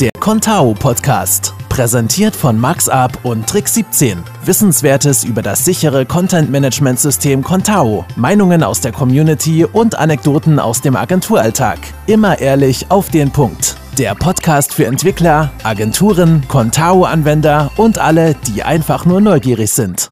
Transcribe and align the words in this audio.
Der 0.00 0.12
Contao 0.18 0.72
Podcast. 0.72 1.52
Präsentiert 1.68 2.34
von 2.34 2.58
MaxUp 2.58 3.22
und 3.22 3.46
Trick 3.46 3.68
17. 3.68 4.22
Wissenswertes 4.46 5.24
über 5.24 5.42
das 5.42 5.62
sichere 5.66 6.06
Content-Management-System 6.06 7.42
Contao. 7.42 8.06
Meinungen 8.16 8.62
aus 8.62 8.80
der 8.80 8.92
Community 8.92 9.66
und 9.66 9.96
Anekdoten 9.96 10.58
aus 10.58 10.80
dem 10.80 10.96
Agenturalltag. 10.96 11.80
Immer 12.06 12.38
ehrlich 12.38 12.90
auf 12.90 13.10
den 13.10 13.30
Punkt. 13.30 13.76
Der 13.98 14.14
Podcast 14.14 14.72
für 14.72 14.86
Entwickler, 14.86 15.52
Agenturen, 15.64 16.48
Contao-Anwender 16.48 17.70
und 17.76 17.98
alle, 17.98 18.36
die 18.46 18.62
einfach 18.62 19.04
nur 19.04 19.20
neugierig 19.20 19.70
sind. 19.70 20.08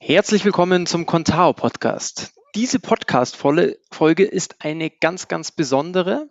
Herzlich 0.00 0.42
willkommen 0.46 0.86
zum 0.86 1.04
Contao 1.04 1.52
Podcast. 1.52 2.32
Diese 2.58 2.80
Podcast-Folge 2.80 4.24
ist 4.24 4.64
eine 4.64 4.90
ganz, 4.90 5.28
ganz 5.28 5.52
besondere, 5.52 6.28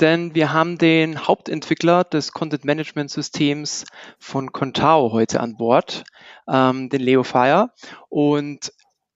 denn 0.00 0.34
wir 0.34 0.52
haben 0.52 0.78
den 0.78 1.28
Hauptentwickler 1.28 2.02
des 2.02 2.32
Content-Management-Systems 2.32 3.84
von 4.18 4.50
Contao 4.50 5.12
heute 5.12 5.38
an 5.38 5.56
Bord, 5.56 6.02
ähm, 6.48 6.88
den 6.88 7.00
Leo 7.00 7.22
Fire. 7.22 7.70
Und 8.08 8.72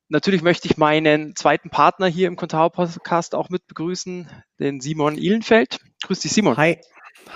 natürlich 0.09 0.43
möchte 0.43 0.69
ich 0.69 0.77
meinen 0.77 1.35
zweiten 1.35 1.71
Partner 1.71 2.07
hier 2.07 2.29
im 2.29 2.37
Contao 2.37 2.71
Podcast 2.71 3.35
auch 3.35 3.49
mit 3.49 3.67
begrüßen, 3.67 4.31
den 4.61 4.81
Simon 4.81 5.19
Ihlenfeld. 5.19 5.81
Grüß 6.05 6.21
dich, 6.21 6.31
Simon. 6.31 6.57
Hi. 6.57 6.79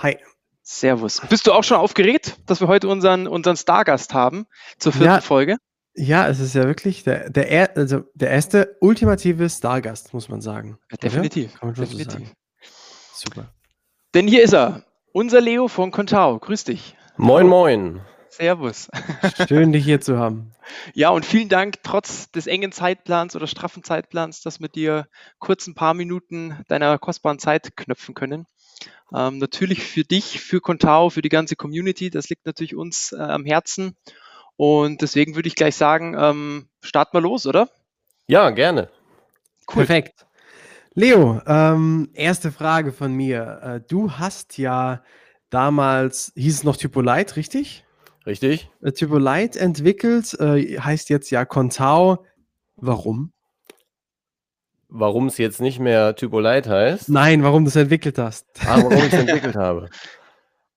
Hi. 0.01 0.17
Servus. 0.61 1.21
Bist 1.27 1.45
du 1.45 1.51
auch 1.51 1.65
schon 1.65 1.75
aufgeregt, 1.75 2.37
dass 2.45 2.61
wir 2.61 2.69
heute 2.69 2.87
unseren, 2.87 3.27
unseren 3.27 3.57
Stargast 3.57 4.13
haben 4.13 4.45
zur 4.77 4.93
vierten 4.93 5.15
ja, 5.15 5.19
Folge? 5.19 5.57
Ja, 5.95 6.27
es 6.27 6.39
ist 6.39 6.55
ja 6.55 6.63
wirklich 6.63 7.03
der, 7.03 7.29
der, 7.29 7.75
also 7.75 8.03
der 8.13 8.29
erste 8.29 8.77
ultimative 8.79 9.49
Stargast, 9.49 10.13
muss 10.13 10.29
man 10.29 10.41
sagen. 10.41 10.77
Ja, 10.91 10.97
definitiv. 10.97 11.59
Kann 11.59 11.69
man 11.69 11.75
schon 11.75 11.85
definitiv. 11.85 12.13
So 12.13 12.19
sagen. 12.19 12.31
Super. 13.13 13.53
Denn 14.13 14.27
hier 14.27 14.43
ist 14.43 14.53
er, 14.53 14.83
unser 15.11 15.41
Leo 15.41 15.67
von 15.67 15.91
Contao. 15.91 16.39
Grüß 16.39 16.63
dich. 16.63 16.95
Moin, 17.17 17.47
moin. 17.47 18.01
Servus. 18.29 18.89
Schön, 19.47 19.71
dich 19.73 19.83
hier 19.83 19.99
zu 19.99 20.17
haben. 20.17 20.53
Ja, 20.93 21.09
und 21.09 21.25
vielen 21.25 21.49
Dank, 21.49 21.83
trotz 21.83 22.31
des 22.31 22.47
engen 22.47 22.71
Zeitplans 22.71 23.35
oder 23.35 23.47
straffen 23.47 23.83
Zeitplans, 23.83 24.41
dass 24.41 24.61
wir 24.61 24.69
dir 24.69 25.07
kurz 25.39 25.67
ein 25.67 25.75
paar 25.75 25.93
Minuten 25.93 26.63
deiner 26.69 26.97
kostbaren 26.97 27.39
Zeit 27.39 27.75
knöpfen 27.75 28.15
können. 28.15 28.45
Ähm, 29.13 29.39
natürlich 29.39 29.83
für 29.83 30.03
dich, 30.03 30.39
für 30.39 30.61
Contao, 30.61 31.09
für 31.09 31.21
die 31.21 31.29
ganze 31.29 31.55
Community. 31.55 32.09
Das 32.09 32.29
liegt 32.29 32.45
natürlich 32.45 32.75
uns 32.75 33.11
äh, 33.11 33.17
am 33.17 33.45
Herzen. 33.45 33.97
Und 34.59 35.01
deswegen 35.01 35.35
würde 35.35 35.47
ich 35.47 35.55
gleich 35.55 35.77
sagen, 35.77 36.17
ähm, 36.19 36.67
starten 36.81 37.15
wir 37.15 37.21
los, 37.21 37.47
oder? 37.47 37.69
Ja, 38.27 38.49
gerne. 38.49 38.89
Cool. 39.69 39.85
Perfekt. 39.85 40.25
Leo, 40.95 41.41
ähm, 41.47 42.09
erste 42.13 42.51
Frage 42.51 42.91
von 42.91 43.13
mir. 43.13 43.61
Äh, 43.63 43.81
du 43.87 44.11
hast 44.11 44.57
ja 44.57 45.01
damals, 45.49 46.33
hieß 46.35 46.55
es 46.55 46.63
noch 46.65 46.75
Typolite, 46.75 47.37
richtig? 47.37 47.85
Richtig. 48.25 48.69
Äh, 48.81 48.91
Typolite 48.91 49.57
entwickelt, 49.57 50.37
äh, 50.41 50.77
heißt 50.77 51.09
jetzt 51.09 51.31
ja 51.31 51.45
Contao. 51.45 52.25
Warum? 52.75 53.31
Warum 54.89 55.27
es 55.27 55.37
jetzt 55.37 55.61
nicht 55.61 55.79
mehr 55.79 56.17
Typolite 56.17 56.69
heißt? 56.69 57.07
Nein, 57.07 57.43
warum 57.43 57.63
du 57.63 57.69
es 57.69 57.77
entwickelt 57.77 58.17
hast. 58.17 58.45
Ah, 58.67 58.75
warum 58.75 58.91
ich 58.91 59.05
es 59.05 59.13
entwickelt 59.13 59.55
habe. 59.55 59.89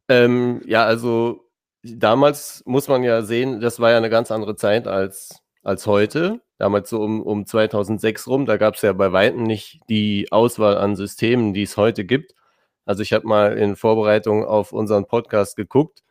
Ähm, 0.08 0.62
ja, 0.66 0.84
also 0.84 1.48
damals 1.82 2.62
muss 2.66 2.88
man 2.88 3.02
ja 3.02 3.22
sehen, 3.22 3.60
das 3.60 3.80
war 3.80 3.90
ja 3.90 3.96
eine 3.96 4.10
ganz 4.10 4.30
andere 4.30 4.56
Zeit 4.56 4.86
als, 4.86 5.42
als 5.62 5.86
heute. 5.86 6.40
Damals 6.58 6.90
so 6.90 7.02
um, 7.02 7.22
um 7.22 7.44
2006 7.46 8.28
rum, 8.28 8.46
da 8.46 8.56
gab 8.56 8.76
es 8.76 8.82
ja 8.82 8.92
bei 8.92 9.12
Weitem 9.12 9.42
nicht 9.42 9.80
die 9.88 10.30
Auswahl 10.30 10.76
an 10.78 10.96
Systemen, 10.96 11.54
die 11.54 11.62
es 11.62 11.76
heute 11.76 12.04
gibt. 12.04 12.34
Also 12.84 13.02
ich 13.02 13.12
habe 13.12 13.26
mal 13.26 13.58
in 13.58 13.76
Vorbereitung 13.76 14.44
auf 14.44 14.72
unseren 14.72 15.06
Podcast 15.06 15.56
geguckt. 15.56 16.02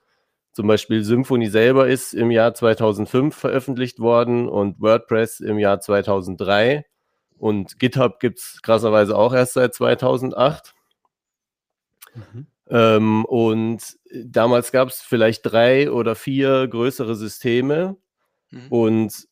Zum 0.54 0.68
Beispiel 0.68 1.04
Symfony 1.04 1.48
selber 1.48 1.88
ist 1.88 2.14
im 2.14 2.32
Jahr 2.32 2.54
2005 2.54 3.36
veröffentlicht 3.36 4.00
worden 4.00 4.50
und 4.50 4.82
WordPress 4.82 5.40
im 5.40 5.58
Jahr 5.60 5.80
2003. 5.80 6.86
Und 7.38 7.80
GitHub 7.80 8.20
gibt 8.20 8.40
es 8.40 8.62
krasserweise 8.62 9.18
auch 9.18 9.34
erst 9.34 9.54
seit 9.54 9.74
2008. 9.74 10.74
Mhm. 12.14 12.48
Ähm, 12.72 13.26
und 13.26 13.98
damals 14.12 14.72
gab 14.72 14.88
es 14.88 15.02
vielleicht 15.02 15.42
drei 15.44 15.92
oder 15.92 16.16
vier 16.16 16.68
größere 16.68 17.16
Systeme. 17.16 17.98
Mhm. 18.50 18.68
Und 18.70 19.28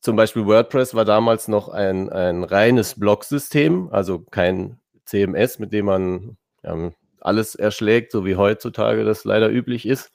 zum 0.00 0.16
Beispiel 0.16 0.46
WordPress 0.46 0.94
war 0.94 1.04
damals 1.04 1.46
noch 1.46 1.68
ein, 1.68 2.10
ein 2.10 2.42
reines 2.42 2.98
Blog-System, 2.98 3.90
also 3.90 4.20
kein 4.20 4.78
CMS, 5.04 5.58
mit 5.58 5.72
dem 5.72 5.86
man 5.86 6.36
ähm, 6.62 6.94
alles 7.20 7.54
erschlägt, 7.54 8.12
so 8.12 8.24
wie 8.24 8.36
heutzutage 8.36 9.04
das 9.04 9.24
leider 9.24 9.50
üblich 9.50 9.86
ist. 9.86 10.10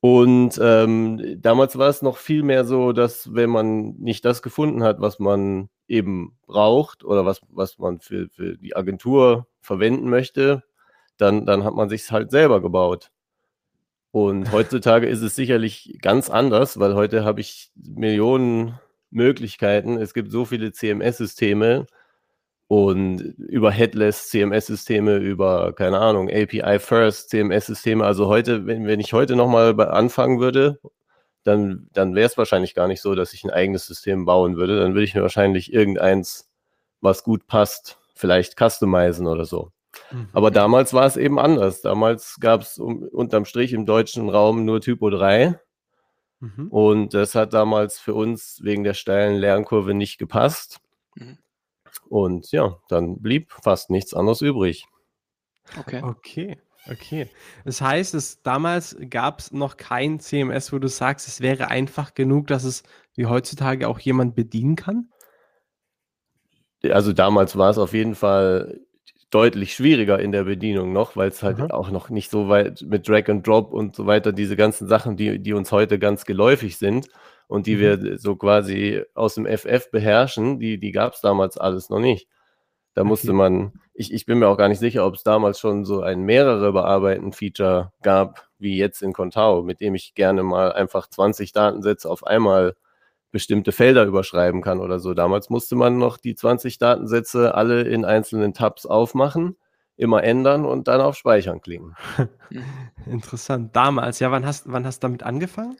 Und 0.00 0.60
ähm, 0.62 1.40
damals 1.40 1.76
war 1.76 1.88
es 1.88 2.02
noch 2.02 2.18
viel 2.18 2.44
mehr 2.44 2.64
so, 2.64 2.92
dass 2.92 3.34
wenn 3.34 3.50
man 3.50 3.96
nicht 3.98 4.24
das 4.24 4.42
gefunden 4.42 4.84
hat, 4.84 5.00
was 5.00 5.18
man 5.18 5.70
eben 5.88 6.38
braucht 6.46 7.02
oder 7.02 7.26
was, 7.26 7.40
was 7.48 7.78
man 7.78 7.98
für, 7.98 8.28
für 8.28 8.56
die 8.58 8.76
Agentur 8.76 9.48
verwenden 9.60 10.08
möchte, 10.08 10.62
dann, 11.18 11.46
dann 11.46 11.64
hat 11.64 11.74
man 11.74 11.88
sich 11.88 12.10
halt 12.10 12.30
selber 12.30 12.62
gebaut. 12.62 13.10
Und 14.10 14.52
heutzutage 14.52 15.06
ist 15.06 15.22
es 15.22 15.36
sicherlich 15.36 15.98
ganz 16.00 16.30
anders, 16.30 16.78
weil 16.78 16.94
heute 16.94 17.24
habe 17.24 17.40
ich 17.40 17.70
Millionen 17.76 18.78
Möglichkeiten. 19.10 19.98
Es 19.98 20.14
gibt 20.14 20.30
so 20.32 20.44
viele 20.44 20.72
CMS-Systeme 20.72 21.86
und 22.68 23.20
über 23.20 23.70
Headless 23.70 24.28
CMS-Systeme, 24.28 25.16
über, 25.16 25.72
keine 25.74 25.98
Ahnung, 25.98 26.28
API-First 26.28 27.30
CMS-Systeme. 27.30 28.04
Also 28.04 28.28
heute, 28.28 28.66
wenn, 28.66 28.86
wenn 28.86 29.00
ich 29.00 29.12
heute 29.14 29.36
nochmal 29.36 29.78
anfangen 29.80 30.40
würde, 30.40 30.78
dann, 31.44 31.88
dann 31.94 32.14
wäre 32.14 32.26
es 32.26 32.36
wahrscheinlich 32.36 32.74
gar 32.74 32.88
nicht 32.88 33.00
so, 33.00 33.14
dass 33.14 33.32
ich 33.32 33.44
ein 33.44 33.50
eigenes 33.50 33.86
System 33.86 34.26
bauen 34.26 34.56
würde. 34.56 34.80
Dann 34.80 34.92
würde 34.94 35.04
ich 35.04 35.14
mir 35.14 35.22
wahrscheinlich 35.22 35.72
irgendeins, 35.72 36.50
was 37.00 37.24
gut 37.24 37.46
passt, 37.46 37.98
vielleicht 38.14 38.58
customizen 38.58 39.26
oder 39.26 39.46
so. 39.46 39.72
Mhm. 40.10 40.28
Aber 40.32 40.50
damals 40.50 40.92
war 40.92 41.06
es 41.06 41.16
eben 41.16 41.38
anders. 41.38 41.82
Damals 41.82 42.36
gab 42.40 42.62
es 42.62 42.78
um, 42.78 43.02
unterm 43.02 43.44
Strich 43.44 43.72
im 43.72 43.86
deutschen 43.86 44.28
Raum 44.28 44.64
nur 44.64 44.80
Typo 44.80 45.10
3. 45.10 45.58
Mhm. 46.40 46.68
Und 46.68 47.14
das 47.14 47.34
hat 47.34 47.52
damals 47.52 47.98
für 47.98 48.14
uns 48.14 48.60
wegen 48.62 48.84
der 48.84 48.94
steilen 48.94 49.36
Lernkurve 49.36 49.94
nicht 49.94 50.18
gepasst. 50.18 50.80
Mhm. 51.14 51.38
Und 52.08 52.52
ja, 52.52 52.78
dann 52.88 53.20
blieb 53.20 53.52
fast 53.62 53.90
nichts 53.90 54.14
anderes 54.14 54.40
übrig. 54.40 54.86
Okay. 55.78 56.02
Okay. 56.02 56.58
Okay. 56.90 57.28
Das 57.64 57.80
heißt, 57.80 58.14
es, 58.14 58.40
damals 58.42 58.96
gab 59.10 59.40
es 59.40 59.52
noch 59.52 59.76
kein 59.76 60.20
CMS, 60.20 60.72
wo 60.72 60.78
du 60.78 60.88
sagst, 60.88 61.28
es 61.28 61.40
wäre 61.40 61.68
einfach 61.68 62.14
genug, 62.14 62.46
dass 62.46 62.64
es 62.64 62.82
wie 63.14 63.26
heutzutage 63.26 63.88
auch 63.88 63.98
jemand 63.98 64.34
bedienen 64.34 64.76
kann? 64.76 65.12
Also 66.84 67.12
damals 67.12 67.58
war 67.58 67.70
es 67.70 67.78
auf 67.78 67.92
jeden 67.92 68.14
Fall 68.14 68.80
deutlich 69.30 69.74
schwieriger 69.74 70.18
in 70.18 70.32
der 70.32 70.44
Bedienung 70.44 70.92
noch, 70.92 71.16
weil 71.16 71.28
es 71.28 71.42
halt 71.42 71.58
mhm. 71.58 71.70
auch 71.70 71.90
noch 71.90 72.08
nicht 72.08 72.30
so 72.30 72.48
weit 72.48 72.82
mit 72.82 73.08
Drag 73.08 73.28
and 73.28 73.46
Drop 73.46 73.72
und 73.72 73.94
so 73.94 74.06
weiter, 74.06 74.32
diese 74.32 74.56
ganzen 74.56 74.88
Sachen, 74.88 75.16
die, 75.16 75.38
die 75.38 75.52
uns 75.52 75.70
heute 75.70 75.98
ganz 75.98 76.24
geläufig 76.24 76.78
sind 76.78 77.08
und 77.46 77.66
die 77.66 77.76
mhm. 77.76 77.80
wir 77.80 78.18
so 78.18 78.36
quasi 78.36 79.02
aus 79.14 79.34
dem 79.34 79.46
FF 79.46 79.90
beherrschen, 79.90 80.58
die, 80.58 80.78
die 80.78 80.92
gab 80.92 81.14
es 81.14 81.20
damals 81.20 81.58
alles 81.58 81.90
noch 81.90 82.00
nicht. 82.00 82.28
Da 82.94 83.02
okay. 83.02 83.08
musste 83.10 83.32
man, 83.32 83.72
ich, 83.94 84.12
ich 84.12 84.24
bin 84.26 84.38
mir 84.38 84.48
auch 84.48 84.56
gar 84.56 84.68
nicht 84.68 84.78
sicher, 84.80 85.06
ob 85.06 85.14
es 85.14 85.22
damals 85.22 85.60
schon 85.60 85.84
so 85.84 86.00
ein 86.00 86.22
mehrere 86.22 86.72
bearbeiten 86.72 87.32
Feature 87.32 87.92
gab, 88.02 88.48
wie 88.58 88.76
jetzt 88.76 89.02
in 89.02 89.12
Contao, 89.12 89.62
mit 89.62 89.80
dem 89.80 89.94
ich 89.94 90.14
gerne 90.14 90.42
mal 90.42 90.72
einfach 90.72 91.06
20 91.06 91.52
Datensätze 91.52 92.10
auf 92.10 92.26
einmal 92.26 92.74
bestimmte 93.30 93.72
Felder 93.72 94.04
überschreiben 94.04 94.62
kann 94.62 94.80
oder 94.80 94.98
so. 94.98 95.14
Damals 95.14 95.50
musste 95.50 95.76
man 95.76 95.98
noch 95.98 96.16
die 96.16 96.34
20 96.34 96.78
Datensätze 96.78 97.54
alle 97.54 97.82
in 97.82 98.04
einzelnen 98.04 98.54
Tabs 98.54 98.86
aufmachen, 98.86 99.56
immer 99.96 100.22
ändern 100.22 100.64
und 100.64 100.88
dann 100.88 101.00
auf 101.00 101.16
Speichern 101.16 101.60
klicken. 101.60 101.96
Interessant. 103.06 103.74
Damals, 103.76 104.18
ja, 104.20 104.30
wann 104.30 104.46
hast, 104.46 104.72
wann 104.72 104.86
hast 104.86 105.02
du 105.02 105.06
damit 105.08 105.22
angefangen? 105.22 105.76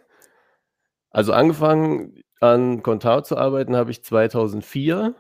Also 1.10 1.32
angefangen 1.32 2.22
an 2.40 2.82
Contao 2.82 3.22
zu 3.22 3.36
arbeiten 3.36 3.76
habe 3.76 3.90
ich 3.90 4.04
2004 4.04 5.14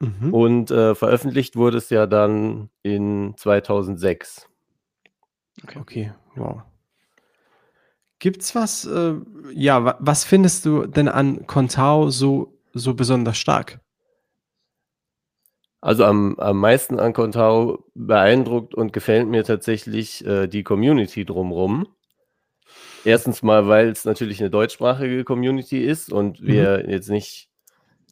mhm. 0.00 0.32
und 0.32 0.70
äh, 0.70 0.94
veröffentlicht 0.94 1.56
wurde 1.56 1.78
es 1.78 1.90
ja 1.90 2.06
dann 2.06 2.70
in 2.82 3.34
2006. 3.36 4.48
Okay, 5.64 5.78
okay. 5.78 6.12
wow. 6.36 6.62
Gibt's 8.22 8.54
was, 8.54 8.84
äh, 8.84 9.14
ja, 9.52 9.96
was 9.98 10.22
findest 10.22 10.64
du 10.64 10.86
denn 10.86 11.08
an 11.08 11.44
Contao 11.48 12.08
so, 12.08 12.56
so 12.72 12.94
besonders 12.94 13.36
stark? 13.36 13.80
Also 15.80 16.04
am, 16.04 16.38
am 16.38 16.58
meisten 16.58 17.00
an 17.00 17.14
Contao 17.14 17.84
beeindruckt 17.96 18.76
und 18.76 18.92
gefällt 18.92 19.26
mir 19.26 19.42
tatsächlich 19.42 20.24
äh, 20.24 20.46
die 20.46 20.62
Community 20.62 21.24
drumherum. 21.24 21.88
Erstens 23.04 23.42
mal, 23.42 23.66
weil 23.66 23.88
es 23.88 24.04
natürlich 24.04 24.38
eine 24.38 24.50
deutschsprachige 24.50 25.24
Community 25.24 25.84
ist 25.84 26.12
und 26.12 26.40
wir 26.40 26.84
mhm. 26.84 26.90
jetzt 26.90 27.10
nicht 27.10 27.48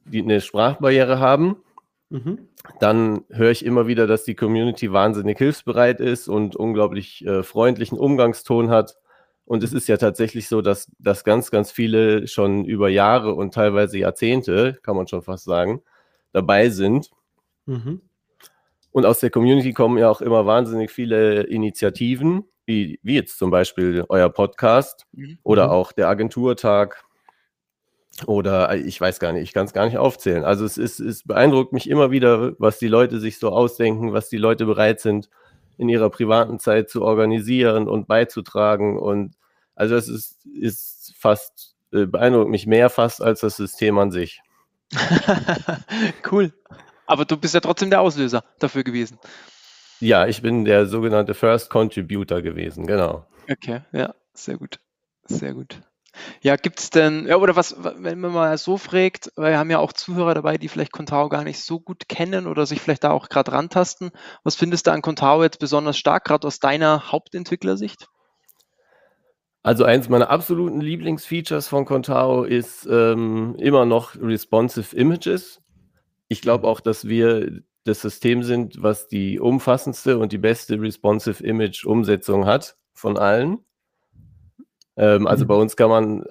die, 0.06 0.22
eine 0.22 0.40
Sprachbarriere 0.40 1.20
haben. 1.20 1.62
Mhm. 2.08 2.48
Dann 2.80 3.22
höre 3.30 3.52
ich 3.52 3.64
immer 3.64 3.86
wieder, 3.86 4.08
dass 4.08 4.24
die 4.24 4.34
Community 4.34 4.90
wahnsinnig 4.90 5.38
hilfsbereit 5.38 6.00
ist 6.00 6.26
und 6.26 6.56
unglaublich 6.56 7.24
äh, 7.24 7.44
freundlichen 7.44 7.96
Umgangston 7.96 8.70
hat. 8.70 8.96
Und 9.50 9.64
es 9.64 9.72
ist 9.72 9.88
ja 9.88 9.96
tatsächlich 9.96 10.46
so, 10.46 10.62
dass, 10.62 10.88
dass 11.00 11.24
ganz, 11.24 11.50
ganz 11.50 11.72
viele 11.72 12.28
schon 12.28 12.64
über 12.64 12.88
Jahre 12.88 13.34
und 13.34 13.52
teilweise 13.52 13.98
Jahrzehnte, 13.98 14.78
kann 14.84 14.94
man 14.94 15.08
schon 15.08 15.22
fast 15.22 15.42
sagen, 15.42 15.82
dabei 16.30 16.68
sind. 16.68 17.10
Mhm. 17.66 18.00
Und 18.92 19.06
aus 19.06 19.18
der 19.18 19.30
Community 19.30 19.72
kommen 19.72 19.98
ja 19.98 20.08
auch 20.08 20.20
immer 20.20 20.46
wahnsinnig 20.46 20.92
viele 20.92 21.42
Initiativen, 21.42 22.44
wie, 22.64 23.00
wie 23.02 23.16
jetzt 23.16 23.40
zum 23.40 23.50
Beispiel 23.50 24.04
euer 24.08 24.28
Podcast 24.28 25.08
mhm. 25.10 25.40
oder 25.42 25.64
mhm. 25.64 25.72
auch 25.72 25.90
der 25.90 26.06
Agenturtag 26.06 27.02
oder 28.26 28.70
äh, 28.70 28.78
ich 28.78 29.00
weiß 29.00 29.18
gar 29.18 29.32
nicht, 29.32 29.42
ich 29.42 29.52
kann 29.52 29.66
es 29.66 29.72
gar 29.72 29.86
nicht 29.86 29.98
aufzählen. 29.98 30.44
Also 30.44 30.64
es, 30.64 30.78
ist, 30.78 31.00
es 31.00 31.24
beeindruckt 31.24 31.72
mich 31.72 31.90
immer 31.90 32.12
wieder, 32.12 32.52
was 32.60 32.78
die 32.78 32.86
Leute 32.86 33.18
sich 33.18 33.40
so 33.40 33.48
ausdenken, 33.48 34.12
was 34.12 34.28
die 34.28 34.38
Leute 34.38 34.64
bereit 34.64 35.00
sind, 35.00 35.28
in 35.76 35.88
ihrer 35.88 36.08
privaten 36.08 36.60
Zeit 36.60 36.88
zu 36.88 37.02
organisieren 37.02 37.88
und 37.88 38.06
beizutragen. 38.06 38.96
Und 38.96 39.34
also 39.80 39.96
es 39.96 40.08
ist, 40.08 40.44
ist 40.44 41.14
fast, 41.18 41.74
äh, 41.90 42.04
beeindruckt 42.04 42.50
mich 42.50 42.66
mehr 42.66 42.90
fast 42.90 43.22
als 43.22 43.40
das 43.40 43.56
System 43.56 43.98
an 43.98 44.10
sich. 44.10 44.42
cool. 46.30 46.52
Aber 47.06 47.24
du 47.24 47.38
bist 47.38 47.54
ja 47.54 47.60
trotzdem 47.60 47.88
der 47.88 48.02
Auslöser 48.02 48.44
dafür 48.58 48.84
gewesen. 48.84 49.18
Ja, 49.98 50.26
ich 50.26 50.42
bin 50.42 50.66
der 50.66 50.84
sogenannte 50.86 51.32
First 51.32 51.70
Contributor 51.70 52.42
gewesen, 52.42 52.86
genau. 52.86 53.26
Okay, 53.50 53.80
ja, 53.92 54.14
sehr 54.34 54.58
gut. 54.58 54.80
Sehr 55.24 55.54
gut. 55.54 55.80
Ja, 56.42 56.56
gibt 56.56 56.80
es 56.80 56.90
denn, 56.90 57.26
ja, 57.26 57.36
oder 57.36 57.56
was, 57.56 57.74
wenn 57.78 58.20
man 58.20 58.32
mal 58.32 58.58
so 58.58 58.76
fragt, 58.76 59.32
weil 59.36 59.52
wir 59.52 59.58
haben 59.58 59.70
ja 59.70 59.78
auch 59.78 59.94
Zuhörer 59.94 60.34
dabei, 60.34 60.58
die 60.58 60.68
vielleicht 60.68 60.92
Contao 60.92 61.30
gar 61.30 61.44
nicht 61.44 61.60
so 61.60 61.80
gut 61.80 62.06
kennen 62.08 62.46
oder 62.46 62.66
sich 62.66 62.82
vielleicht 62.82 63.04
da 63.04 63.12
auch 63.12 63.30
gerade 63.30 63.52
rantasten. 63.52 64.10
Was 64.44 64.56
findest 64.56 64.86
du 64.86 64.92
an 64.92 65.00
Contao 65.00 65.42
jetzt 65.42 65.58
besonders 65.58 65.96
stark, 65.96 66.24
gerade 66.24 66.46
aus 66.46 66.58
deiner 66.58 67.12
Hauptentwicklersicht? 67.12 68.08
Also 69.62 69.84
eins 69.84 70.08
meiner 70.08 70.30
absoluten 70.30 70.80
Lieblingsfeatures 70.80 71.68
von 71.68 71.84
Contao 71.84 72.44
ist 72.44 72.88
ähm, 72.90 73.54
immer 73.58 73.84
noch 73.84 74.16
responsive 74.16 74.96
Images. 74.96 75.60
Ich 76.28 76.40
glaube 76.40 76.66
auch, 76.66 76.80
dass 76.80 77.08
wir 77.08 77.60
das 77.84 78.00
System 78.00 78.42
sind, 78.42 78.82
was 78.82 79.08
die 79.08 79.38
umfassendste 79.38 80.18
und 80.18 80.32
die 80.32 80.38
beste 80.38 80.80
responsive 80.80 81.44
Image 81.44 81.84
Umsetzung 81.84 82.46
hat 82.46 82.76
von 82.94 83.18
allen. 83.18 83.58
Ähm, 84.96 85.26
also 85.26 85.44
mhm. 85.44 85.48
bei 85.48 85.54
uns 85.54 85.76
kann 85.76 85.90
man, 85.90 86.24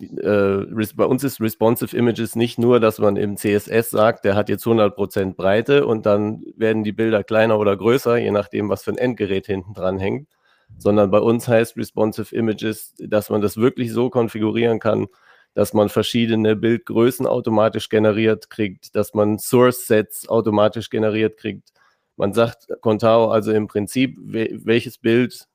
äh, 0.00 0.86
bei 0.94 1.04
uns 1.04 1.22
ist 1.22 1.40
Responsive 1.40 1.94
Images 1.94 2.34
nicht 2.34 2.58
nur, 2.58 2.80
dass 2.80 2.98
man 2.98 3.16
im 3.16 3.36
CSS 3.36 3.90
sagt, 3.90 4.24
der 4.24 4.36
hat 4.36 4.48
jetzt 4.48 4.64
100% 4.64 5.34
Breite 5.34 5.86
und 5.86 6.06
dann 6.06 6.42
werden 6.56 6.84
die 6.84 6.92
Bilder 6.92 7.24
kleiner 7.24 7.58
oder 7.58 7.76
größer, 7.76 8.16
je 8.16 8.30
nachdem, 8.30 8.68
was 8.70 8.84
für 8.84 8.92
ein 8.92 8.98
Endgerät 8.98 9.46
hinten 9.46 9.74
dran 9.74 9.98
hängt, 9.98 10.28
sondern 10.78 11.10
bei 11.10 11.18
uns 11.18 11.48
heißt 11.48 11.76
Responsive 11.76 12.34
Images, 12.34 12.94
dass 12.98 13.30
man 13.30 13.40
das 13.40 13.56
wirklich 13.56 13.92
so 13.92 14.10
konfigurieren 14.10 14.78
kann, 14.78 15.08
dass 15.54 15.72
man 15.72 15.88
verschiedene 15.88 16.56
Bildgrößen 16.56 17.26
automatisch 17.26 17.88
generiert 17.88 18.50
kriegt, 18.50 18.94
dass 18.94 19.14
man 19.14 19.38
Source-Sets 19.38 20.28
automatisch 20.28 20.90
generiert 20.90 21.36
kriegt. 21.36 21.70
Man 22.16 22.32
sagt 22.34 22.68
Contao 22.80 23.30
also 23.30 23.52
im 23.52 23.66
Prinzip, 23.66 24.16
welches 24.20 24.98
Bild 24.98 25.46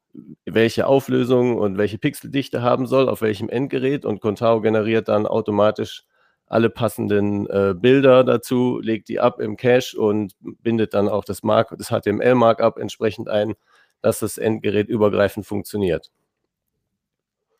welche 0.46 0.88
Auflösung 0.88 1.58
und 1.58 1.78
welche 1.78 1.98
Pixeldichte 1.98 2.62
haben 2.62 2.88
soll, 2.88 3.10
auf 3.10 3.22
welchem 3.22 3.50
Endgerät 3.50 4.06
und 4.06 4.22
Contao 4.22 4.62
generiert 4.62 5.08
dann 5.08 5.28
automatisch 5.28 6.04
alle 6.48 6.70
passenden 6.70 7.48
äh, 7.48 7.74
Bilder 7.76 8.24
dazu, 8.24 8.80
legt 8.80 9.10
die 9.10 9.20
ab 9.20 9.40
im 9.40 9.58
Cache 9.58 9.98
und 9.98 10.34
bindet 10.40 10.94
dann 10.94 11.10
auch 11.10 11.26
das, 11.26 11.44
Mark 11.44 11.76
das 11.78 11.90
HTML-Markup 11.90 12.78
entsprechend 12.78 13.30
ein, 13.30 13.56
dass 14.06 14.20
das 14.20 14.38
Endgerät 14.38 14.88
übergreifend 14.88 15.48
funktioniert. 15.48 16.12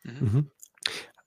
Mhm. 0.04 0.48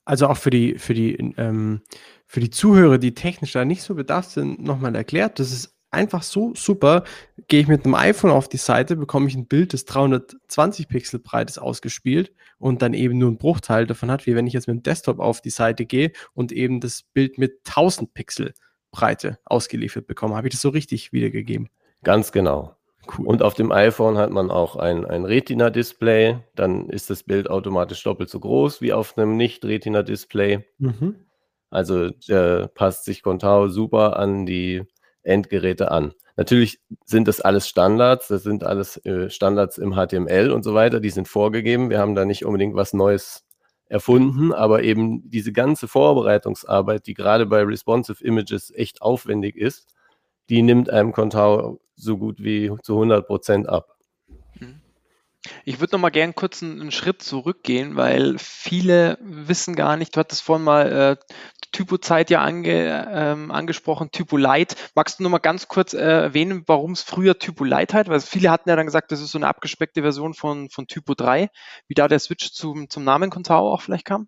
Also 0.06 0.28
auch 0.28 0.38
für 0.38 0.50
die, 0.50 0.80
für 0.80 0.94
die, 0.94 1.16
ähm, 1.36 1.82
für 2.26 2.40
die 2.40 2.50
Zuhörer, 2.50 2.98
die 2.98 3.14
technisch 3.14 3.52
da 3.52 3.66
nicht 3.66 3.84
so 3.84 3.96
bedarf 3.96 4.28
sind, 4.28 4.64
nochmal 4.64 4.96
erklärt, 4.96 5.40
das 5.40 5.52
ist 5.52 5.76
einfach 5.92 6.24
so 6.24 6.54
super. 6.56 7.04
Gehe 7.50 7.60
ich 7.60 7.68
mit 7.68 7.84
einem 7.84 7.96
iPhone 7.96 8.32
auf 8.32 8.48
die 8.48 8.56
Seite, 8.56 8.96
bekomme 8.96 9.28
ich 9.28 9.36
ein 9.36 9.46
Bild, 9.46 9.74
das 9.74 9.84
320 9.84 10.88
Pixel 10.88 11.20
breit 11.20 11.50
ist, 11.50 11.58
ausgespielt 11.58 12.32
und 12.58 12.82
dann 12.82 12.94
eben 12.94 13.18
nur 13.18 13.30
ein 13.30 13.38
Bruchteil 13.38 13.88
davon 13.88 14.10
hat, 14.10 14.26
wie 14.26 14.36
wenn 14.36 14.48
ich 14.48 14.54
jetzt 14.54 14.68
mit 14.70 14.78
dem 14.78 14.84
Desktop 14.84 15.20
auf 15.20 15.42
die 15.42 15.50
Seite 15.50 15.86
gehe 15.86 16.14
und 16.34 16.54
eben 16.54 16.80
das 16.80 17.04
Bild 17.04 17.38
mit 17.38 17.60
1000 17.68 18.14
Pixel 18.14 18.54
Breite 18.92 19.38
ausgeliefert 19.44 20.08
bekomme. 20.08 20.38
Habe 20.38 20.48
ich 20.48 20.54
das 20.54 20.62
so 20.62 20.70
richtig 20.70 21.12
wiedergegeben? 21.12 21.68
Ganz 22.04 22.32
genau. 22.32 22.79
Cool. 23.18 23.28
Und 23.28 23.42
auf 23.42 23.54
dem 23.54 23.72
iPhone 23.72 24.18
hat 24.18 24.30
man 24.30 24.52
auch 24.52 24.76
ein, 24.76 25.06
ein 25.06 25.26
Retina-Display. 25.26 26.38
Dann 26.56 26.90
ist 26.90 27.10
das 27.10 27.24
Bild 27.24 27.50
automatisch 27.50 28.04
doppelt 28.04 28.30
so 28.30 28.40
groß 28.40 28.82
wie 28.82 28.94
auf 28.94 29.18
einem 29.18 29.38
Nicht-Retina-Display. 29.38 30.66
Mhm. 30.78 31.16
Also 31.70 32.10
äh, 32.28 32.68
passt 32.68 33.06
sich 33.06 33.22
Contao 33.24 33.70
super 33.70 34.18
an 34.18 34.46
die 34.46 34.84
Endgeräte 35.24 35.92
an. 35.92 36.14
Natürlich 36.38 36.80
sind 37.06 37.28
das 37.28 37.42
alles 37.42 37.68
Standards, 37.68 38.30
das 38.30 38.44
sind 38.44 38.64
alles 38.64 38.98
äh, 39.06 39.30
Standards 39.30 39.78
im 39.78 39.94
HTML 39.94 40.52
und 40.52 40.64
so 40.64 40.74
weiter, 40.74 41.00
die 41.00 41.10
sind 41.10 41.28
vorgegeben. 41.28 41.90
Wir 41.90 42.00
haben 42.00 42.16
da 42.16 42.26
nicht 42.26 42.46
unbedingt 42.46 42.76
was 42.76 42.94
Neues 42.94 43.46
erfunden, 43.88 44.54
aber 44.54 44.84
eben 44.84 45.30
diese 45.30 45.52
ganze 45.52 45.88
Vorbereitungsarbeit, 45.88 47.08
die 47.08 47.14
gerade 47.14 47.46
bei 47.46 47.64
responsive 47.64 48.24
Images 48.24 48.72
echt 48.74 49.02
aufwendig 49.02 49.58
ist, 49.58 49.94
die 50.50 50.62
nimmt 50.62 50.90
einem 50.90 51.12
Contao 51.12 51.80
so 51.96 52.18
gut 52.18 52.42
wie 52.42 52.72
zu 52.84 52.94
100 52.94 53.28
Prozent 53.28 53.70
ab. 53.70 53.96
Mhm. 54.60 54.82
Ich 55.64 55.80
würde 55.80 55.96
noch 55.96 56.02
mal 56.02 56.10
gern 56.10 56.36
kurz 56.36 56.62
einen, 56.64 56.92
Schritt 56.92 57.22
zurückgehen, 57.22 57.96
weil 57.96 58.38
viele 58.38 59.18
wissen 59.22 59.76
gar 59.76 59.96
nicht, 59.96 60.16
du 60.16 60.20
hattest 60.20 60.42
vorhin 60.42 60.66
mal 60.66 60.92
äh, 60.92 61.36
Typo-Zeit 61.72 62.30
ja 62.30 62.42
ange, 62.42 63.08
ähm, 63.12 63.52
angesprochen, 63.52 64.12
Typo 64.12 64.38
Light. 64.38 64.76
Magst 64.96 65.20
du 65.20 65.24
noch 65.24 65.30
mal 65.30 65.38
ganz 65.38 65.68
kurz 65.68 65.94
äh, 65.94 66.00
erwähnen, 66.00 66.64
warum 66.66 66.94
es 66.94 67.04
früher 67.04 67.38
Typo 67.38 67.64
Light 67.64 67.94
hat? 67.94 68.10
Weil 68.10 68.20
viele 68.22 68.50
hatten 68.50 68.70
ja 68.70 68.76
dann 68.76 68.88
gesagt, 68.88 69.12
das 69.12 69.22
ist 69.22 69.32
so 69.32 69.38
eine 69.38 69.48
abgespeckte 69.48 70.02
Version 70.02 70.34
von, 70.34 70.70
von 70.70 70.88
Typo 70.88 71.14
3. 71.14 71.50
Wie 71.88 71.94
da 71.94 72.08
der 72.08 72.20
Switch 72.20 72.52
zum, 72.52 72.90
zum 72.90 73.04
Namen 73.04 73.30
Contao 73.30 73.72
auch 73.72 73.82
vielleicht 73.82 74.06
kam? 74.06 74.28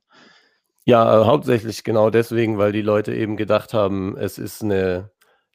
Ja, 0.86 1.22
äh, 1.22 1.26
hauptsächlich 1.26 1.84
genau 1.84 2.10
deswegen, 2.10 2.58
weil 2.58 2.72
die 2.72 2.82
Leute 2.82 3.14
eben 3.14 3.38
gedacht 3.38 3.74
haben, 3.74 4.18
es 4.18 4.38
ist 4.38 4.64
eine 4.64 5.11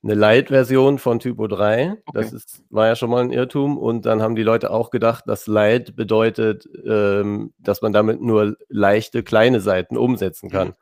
eine 0.06 0.14
Light-Version 0.14 0.98
von 0.98 1.18
Typo 1.18 1.48
3. 1.48 1.92
Okay. 1.92 2.00
Das 2.12 2.32
ist, 2.32 2.62
war 2.70 2.86
ja 2.86 2.96
schon 2.96 3.10
mal 3.10 3.22
ein 3.22 3.32
Irrtum. 3.32 3.76
Und 3.76 4.06
dann 4.06 4.22
haben 4.22 4.36
die 4.36 4.42
Leute 4.42 4.70
auch 4.70 4.90
gedacht, 4.90 5.24
dass 5.26 5.46
Light 5.46 5.96
bedeutet, 5.96 6.68
ähm, 6.84 7.52
dass 7.58 7.82
man 7.82 7.92
damit 7.92 8.20
nur 8.20 8.56
leichte, 8.68 9.22
kleine 9.22 9.60
Seiten 9.60 9.96
umsetzen 9.96 10.48
kann. 10.48 10.68
Mhm. 10.68 10.74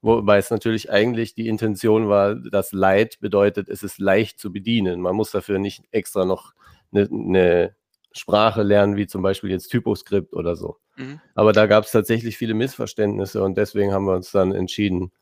Wobei 0.00 0.38
es 0.38 0.50
natürlich 0.50 0.90
eigentlich 0.90 1.34
die 1.34 1.48
Intention 1.48 2.08
war, 2.08 2.34
dass 2.34 2.72
Light 2.72 3.20
bedeutet, 3.20 3.68
es 3.68 3.82
ist 3.82 4.00
leicht 4.00 4.40
zu 4.40 4.52
bedienen. 4.52 5.00
Man 5.00 5.14
muss 5.14 5.30
dafür 5.30 5.58
nicht 5.58 5.84
extra 5.92 6.24
noch 6.24 6.54
eine, 6.92 7.08
eine 7.12 7.76
Sprache 8.12 8.62
lernen, 8.62 8.96
wie 8.96 9.06
zum 9.06 9.22
Beispiel 9.22 9.50
jetzt 9.50 9.68
Typoscript 9.68 10.32
oder 10.32 10.56
so. 10.56 10.78
Mhm. 10.96 11.20
Aber 11.34 11.52
da 11.52 11.66
gab 11.66 11.84
es 11.84 11.92
tatsächlich 11.92 12.36
viele 12.36 12.54
Missverständnisse 12.54 13.42
und 13.42 13.56
deswegen 13.56 13.92
haben 13.92 14.06
wir 14.06 14.14
uns 14.14 14.32
dann 14.32 14.52
entschieden, 14.52 15.12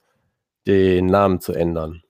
den 0.67 1.07
Namen 1.07 1.41
zu 1.41 1.53
ändern. 1.53 2.03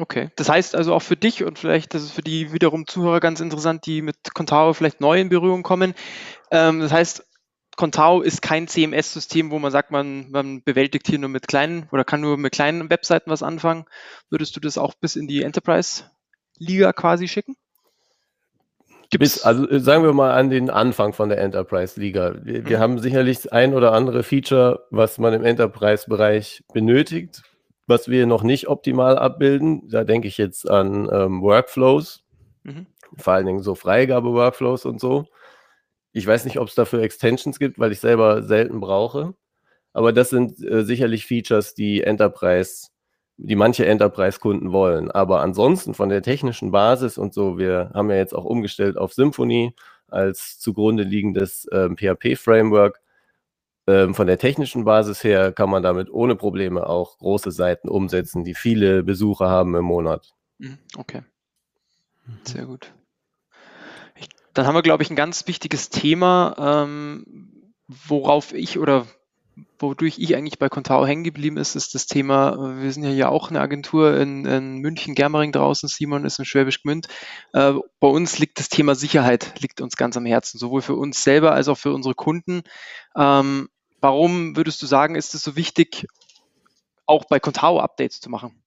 Okay, 0.00 0.30
das 0.36 0.48
heißt 0.48 0.76
also 0.76 0.94
auch 0.94 1.02
für 1.02 1.16
dich 1.16 1.42
und 1.42 1.58
vielleicht, 1.58 1.92
das 1.92 2.04
ist 2.04 2.12
für 2.12 2.22
die 2.22 2.52
wiederum 2.52 2.86
Zuhörer 2.86 3.18
ganz 3.18 3.40
interessant, 3.40 3.84
die 3.84 4.00
mit 4.00 4.16
Contao 4.32 4.72
vielleicht 4.72 5.00
neu 5.00 5.20
in 5.20 5.28
Berührung 5.28 5.64
kommen. 5.64 5.92
Ähm, 6.52 6.78
das 6.78 6.92
heißt, 6.92 7.26
Contao 7.76 8.20
ist 8.20 8.40
kein 8.40 8.68
CMS-System, 8.68 9.50
wo 9.50 9.58
man 9.58 9.72
sagt, 9.72 9.90
man, 9.90 10.30
man 10.30 10.62
bewältigt 10.62 11.08
hier 11.08 11.18
nur 11.18 11.28
mit 11.28 11.48
kleinen 11.48 11.88
oder 11.90 12.04
kann 12.04 12.20
nur 12.20 12.36
mit 12.36 12.52
kleinen 12.52 12.90
Webseiten 12.90 13.28
was 13.28 13.42
anfangen. 13.42 13.86
Würdest 14.30 14.54
du 14.54 14.60
das 14.60 14.78
auch 14.78 14.94
bis 14.94 15.16
in 15.16 15.26
die 15.26 15.42
Enterprise-Liga 15.42 16.92
quasi 16.92 17.26
schicken? 17.26 17.56
Bis, 19.18 19.42
also 19.42 19.68
äh, 19.68 19.80
sagen 19.80 20.04
wir 20.04 20.12
mal 20.12 20.32
an 20.32 20.48
den 20.48 20.70
Anfang 20.70 21.12
von 21.12 21.28
der 21.28 21.38
Enterprise-Liga. 21.38 22.36
Wir, 22.44 22.66
wir 22.66 22.78
haben 22.78 23.00
sicherlich 23.00 23.52
ein 23.52 23.74
oder 23.74 23.92
andere 23.92 24.22
Feature, 24.22 24.86
was 24.90 25.18
man 25.18 25.34
im 25.34 25.44
Enterprise-Bereich 25.44 26.62
benötigt, 26.72 27.42
was 27.88 28.08
wir 28.08 28.26
noch 28.26 28.42
nicht 28.42 28.68
optimal 28.68 29.18
abbilden. 29.18 29.88
Da 29.88 30.04
denke 30.04 30.28
ich 30.28 30.38
jetzt 30.38 30.70
an 30.70 31.08
ähm, 31.10 31.42
Workflows, 31.42 32.22
mhm. 32.62 32.86
vor 33.16 33.32
allen 33.32 33.46
Dingen 33.46 33.62
so 33.62 33.74
Freigabe-Workflows 33.74 34.84
und 34.84 35.00
so. 35.00 35.26
Ich 36.12 36.26
weiß 36.26 36.44
nicht, 36.44 36.58
ob 36.58 36.68
es 36.68 36.74
dafür 36.74 37.02
Extensions 37.02 37.58
gibt, 37.58 37.78
weil 37.78 37.92
ich 37.92 38.00
selber 38.00 38.42
selten 38.42 38.80
brauche. 38.80 39.34
Aber 39.92 40.12
das 40.12 40.30
sind 40.30 40.62
äh, 40.62 40.84
sicherlich 40.84 41.26
Features, 41.26 41.74
die 41.74 42.02
Enterprise, 42.02 42.88
die 43.38 43.56
manche 43.56 43.86
Enterprise-Kunden 43.86 44.70
wollen. 44.70 45.10
Aber 45.10 45.40
ansonsten 45.40 45.94
von 45.94 46.10
der 46.10 46.22
technischen 46.22 46.70
Basis 46.70 47.18
und 47.18 47.32
so, 47.32 47.58
wir 47.58 47.90
haben 47.94 48.10
ja 48.10 48.16
jetzt 48.16 48.34
auch 48.34 48.44
umgestellt 48.44 48.98
auf 48.98 49.14
Symfony 49.14 49.74
als 50.08 50.58
zugrunde 50.58 51.04
liegendes 51.04 51.66
äh, 51.66 51.88
PHP-Framework. 51.88 53.00
Ähm, 53.88 54.14
von 54.14 54.26
der 54.26 54.36
technischen 54.36 54.84
Basis 54.84 55.24
her 55.24 55.50
kann 55.50 55.70
man 55.70 55.82
damit 55.82 56.10
ohne 56.10 56.36
Probleme 56.36 56.86
auch 56.86 57.16
große 57.16 57.50
Seiten 57.50 57.88
umsetzen, 57.88 58.44
die 58.44 58.54
viele 58.54 59.02
Besucher 59.02 59.48
haben 59.48 59.74
im 59.74 59.86
Monat. 59.86 60.34
Mhm, 60.58 60.76
okay. 60.98 61.22
Sehr 62.44 62.66
gut. 62.66 62.92
Ich, 64.16 64.28
dann 64.52 64.66
haben 64.66 64.74
wir, 64.74 64.82
glaube 64.82 65.02
ich, 65.02 65.08
ein 65.08 65.16
ganz 65.16 65.46
wichtiges 65.46 65.88
Thema, 65.88 66.84
ähm, 66.84 67.72
worauf 67.86 68.52
ich 68.52 68.78
oder 68.78 69.06
wodurch 69.78 70.18
ich 70.18 70.36
eigentlich 70.36 70.58
bei 70.58 70.68
Contao 70.68 71.06
hängen 71.06 71.24
geblieben 71.24 71.56
ist, 71.56 71.74
ist 71.74 71.94
das 71.94 72.06
Thema, 72.06 72.78
wir 72.82 72.92
sind 72.92 73.04
ja 73.04 73.10
hier 73.10 73.30
auch 73.30 73.48
eine 73.48 73.60
Agentur 73.60 74.18
in, 74.18 74.44
in 74.44 74.78
München, 74.78 75.14
Germering 75.14 75.50
draußen, 75.50 75.88
Simon 75.88 76.26
ist 76.26 76.38
in 76.38 76.44
Schwäbisch 76.44 76.82
Gmünd. 76.82 77.08
Äh, 77.54 77.72
bei 78.00 78.08
uns 78.08 78.38
liegt 78.38 78.58
das 78.58 78.68
Thema 78.68 78.94
Sicherheit, 78.94 79.54
liegt 79.60 79.80
uns 79.80 79.96
ganz 79.96 80.18
am 80.18 80.26
Herzen, 80.26 80.58
sowohl 80.58 80.82
für 80.82 80.94
uns 80.94 81.24
selber 81.24 81.52
als 81.52 81.68
auch 81.68 81.78
für 81.78 81.94
unsere 81.94 82.14
Kunden. 82.14 82.62
Ähm, 83.16 83.70
warum 84.00 84.56
würdest 84.56 84.82
du 84.82 84.86
sagen, 84.86 85.14
ist 85.14 85.34
es 85.34 85.42
so 85.42 85.56
wichtig, 85.56 86.06
auch 87.06 87.24
bei 87.24 87.40
Contao 87.40 87.80
Updates 87.80 88.20
zu 88.20 88.30
machen? 88.30 88.62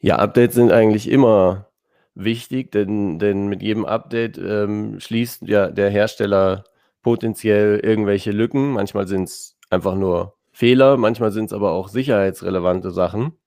Ja, 0.00 0.16
Updates 0.16 0.54
sind 0.56 0.72
eigentlich 0.72 1.08
immer 1.08 1.68
wichtig, 2.14 2.72
denn, 2.72 3.18
denn 3.18 3.46
mit 3.46 3.62
jedem 3.62 3.84
Update 3.84 4.36
ähm, 4.38 4.98
schließt 5.00 5.42
ja 5.42 5.68
der 5.70 5.90
Hersteller 5.90 6.64
potenziell 7.02 7.78
irgendwelche 7.78 8.32
Lücken. 8.32 8.72
Manchmal 8.72 9.06
sind 9.06 9.24
es 9.24 9.56
einfach 9.70 9.94
nur 9.94 10.36
Fehler, 10.52 10.96
manchmal 10.96 11.32
sind 11.32 11.46
es 11.46 11.52
aber 11.52 11.72
auch 11.72 11.88
sicherheitsrelevante 11.88 12.90
Sachen. 12.90 13.38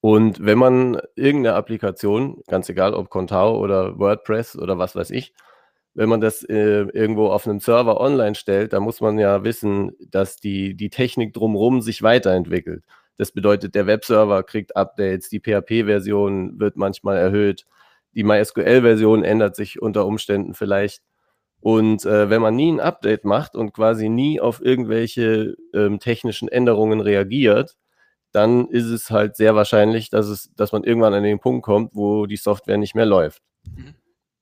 Und 0.00 0.44
wenn 0.44 0.58
man 0.58 1.00
irgendeine 1.16 1.56
Applikation, 1.56 2.42
ganz 2.46 2.68
egal 2.68 2.92
ob 2.92 3.08
Contao 3.08 3.58
oder 3.58 3.98
WordPress 3.98 4.56
oder 4.56 4.78
was 4.78 4.94
weiß 4.94 5.10
ich, 5.10 5.32
wenn 5.94 6.08
man 6.08 6.20
das 6.20 6.42
äh, 6.44 6.82
irgendwo 6.92 7.28
auf 7.28 7.46
einem 7.46 7.60
Server 7.60 8.00
online 8.00 8.34
stellt, 8.34 8.72
dann 8.72 8.82
muss 8.82 9.00
man 9.00 9.18
ja 9.18 9.44
wissen, 9.44 9.92
dass 10.10 10.36
die, 10.36 10.74
die 10.74 10.90
Technik 10.90 11.32
drumherum 11.32 11.80
sich 11.80 12.02
weiterentwickelt. 12.02 12.84
Das 13.16 13.30
bedeutet, 13.30 13.74
der 13.76 13.86
Webserver 13.86 14.42
kriegt 14.42 14.76
Updates, 14.76 15.28
die 15.28 15.38
PHP-Version 15.38 16.58
wird 16.58 16.76
manchmal 16.76 17.16
erhöht, 17.16 17.64
die 18.12 18.24
MySQL-Version 18.24 19.24
ändert 19.24 19.56
sich 19.56 19.80
unter 19.80 20.06
Umständen 20.06 20.54
vielleicht. 20.54 21.02
Und 21.60 22.04
äh, 22.04 22.28
wenn 22.28 22.42
man 22.42 22.56
nie 22.56 22.72
ein 22.72 22.80
Update 22.80 23.24
macht 23.24 23.54
und 23.54 23.72
quasi 23.72 24.08
nie 24.08 24.40
auf 24.40 24.60
irgendwelche 24.60 25.56
ähm, 25.72 25.98
technischen 25.98 26.48
Änderungen 26.48 27.00
reagiert, 27.00 27.76
dann 28.32 28.68
ist 28.68 28.86
es 28.86 29.10
halt 29.10 29.36
sehr 29.36 29.54
wahrscheinlich, 29.54 30.10
dass, 30.10 30.26
es, 30.26 30.50
dass 30.56 30.72
man 30.72 30.84
irgendwann 30.84 31.14
an 31.14 31.22
den 31.22 31.38
Punkt 31.38 31.64
kommt, 31.64 31.92
wo 31.94 32.26
die 32.26 32.36
Software 32.36 32.78
nicht 32.78 32.94
mehr 32.94 33.06
läuft. 33.06 33.42
Mhm. 33.64 33.94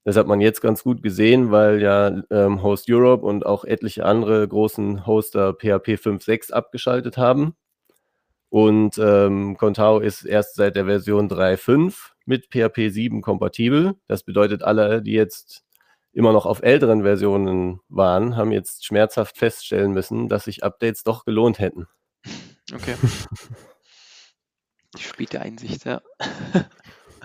Das 0.05 0.17
hat 0.17 0.27
man 0.27 0.41
jetzt 0.41 0.61
ganz 0.61 0.83
gut 0.83 1.03
gesehen, 1.03 1.53
weil 1.53 1.81
ja 1.81 2.23
ähm, 2.31 2.63
Host 2.63 2.91
Europe 2.91 3.25
und 3.25 3.47
auch 3.47 3.65
etliche 3.65 4.05
andere 4.05 4.47
großen 4.47 5.07
Hoster 5.07 5.53
PHP 5.55 5.95
5.6 5.95 6.53
abgeschaltet 6.53 7.17
haben. 7.17 7.55
Und 8.49 8.99
ähm, 8.99 9.57
Contao 9.57 10.01
ist 10.01 10.25
erst 10.25 10.57
seit 10.57 10.77
der 10.77 10.85
Version 10.87 11.29
3.5 11.31 12.11
mit 12.27 12.49
PHP 12.51 12.91
7 12.93 13.23
kompatibel. 13.23 13.95
Das 14.09 14.25
bedeutet, 14.25 14.63
alle, 14.63 15.03
die 15.03 15.13
jetzt 15.13 15.65
immer 16.13 16.33
noch 16.33 16.45
auf 16.45 16.63
älteren 16.63 17.03
Versionen 17.03 17.81
waren, 17.89 18.37
haben 18.37 18.53
jetzt 18.53 18.85
schmerzhaft 18.85 19.39
feststellen 19.39 19.93
müssen, 19.93 20.29
dass 20.29 20.45
sich 20.45 20.63
Updates 20.65 21.03
doch 21.05 21.25
gelohnt 21.25 21.59
hätten. 21.61 21.87
Okay. 22.75 22.95
Die 24.99 25.03
späte 25.03 25.41
Einsicht, 25.41 25.87
ja. 25.87 26.03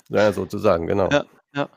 ja, 0.08 0.32
sozusagen, 0.32 0.88
genau. 0.88 1.10
Ja, 1.10 1.26
ja. 1.54 1.70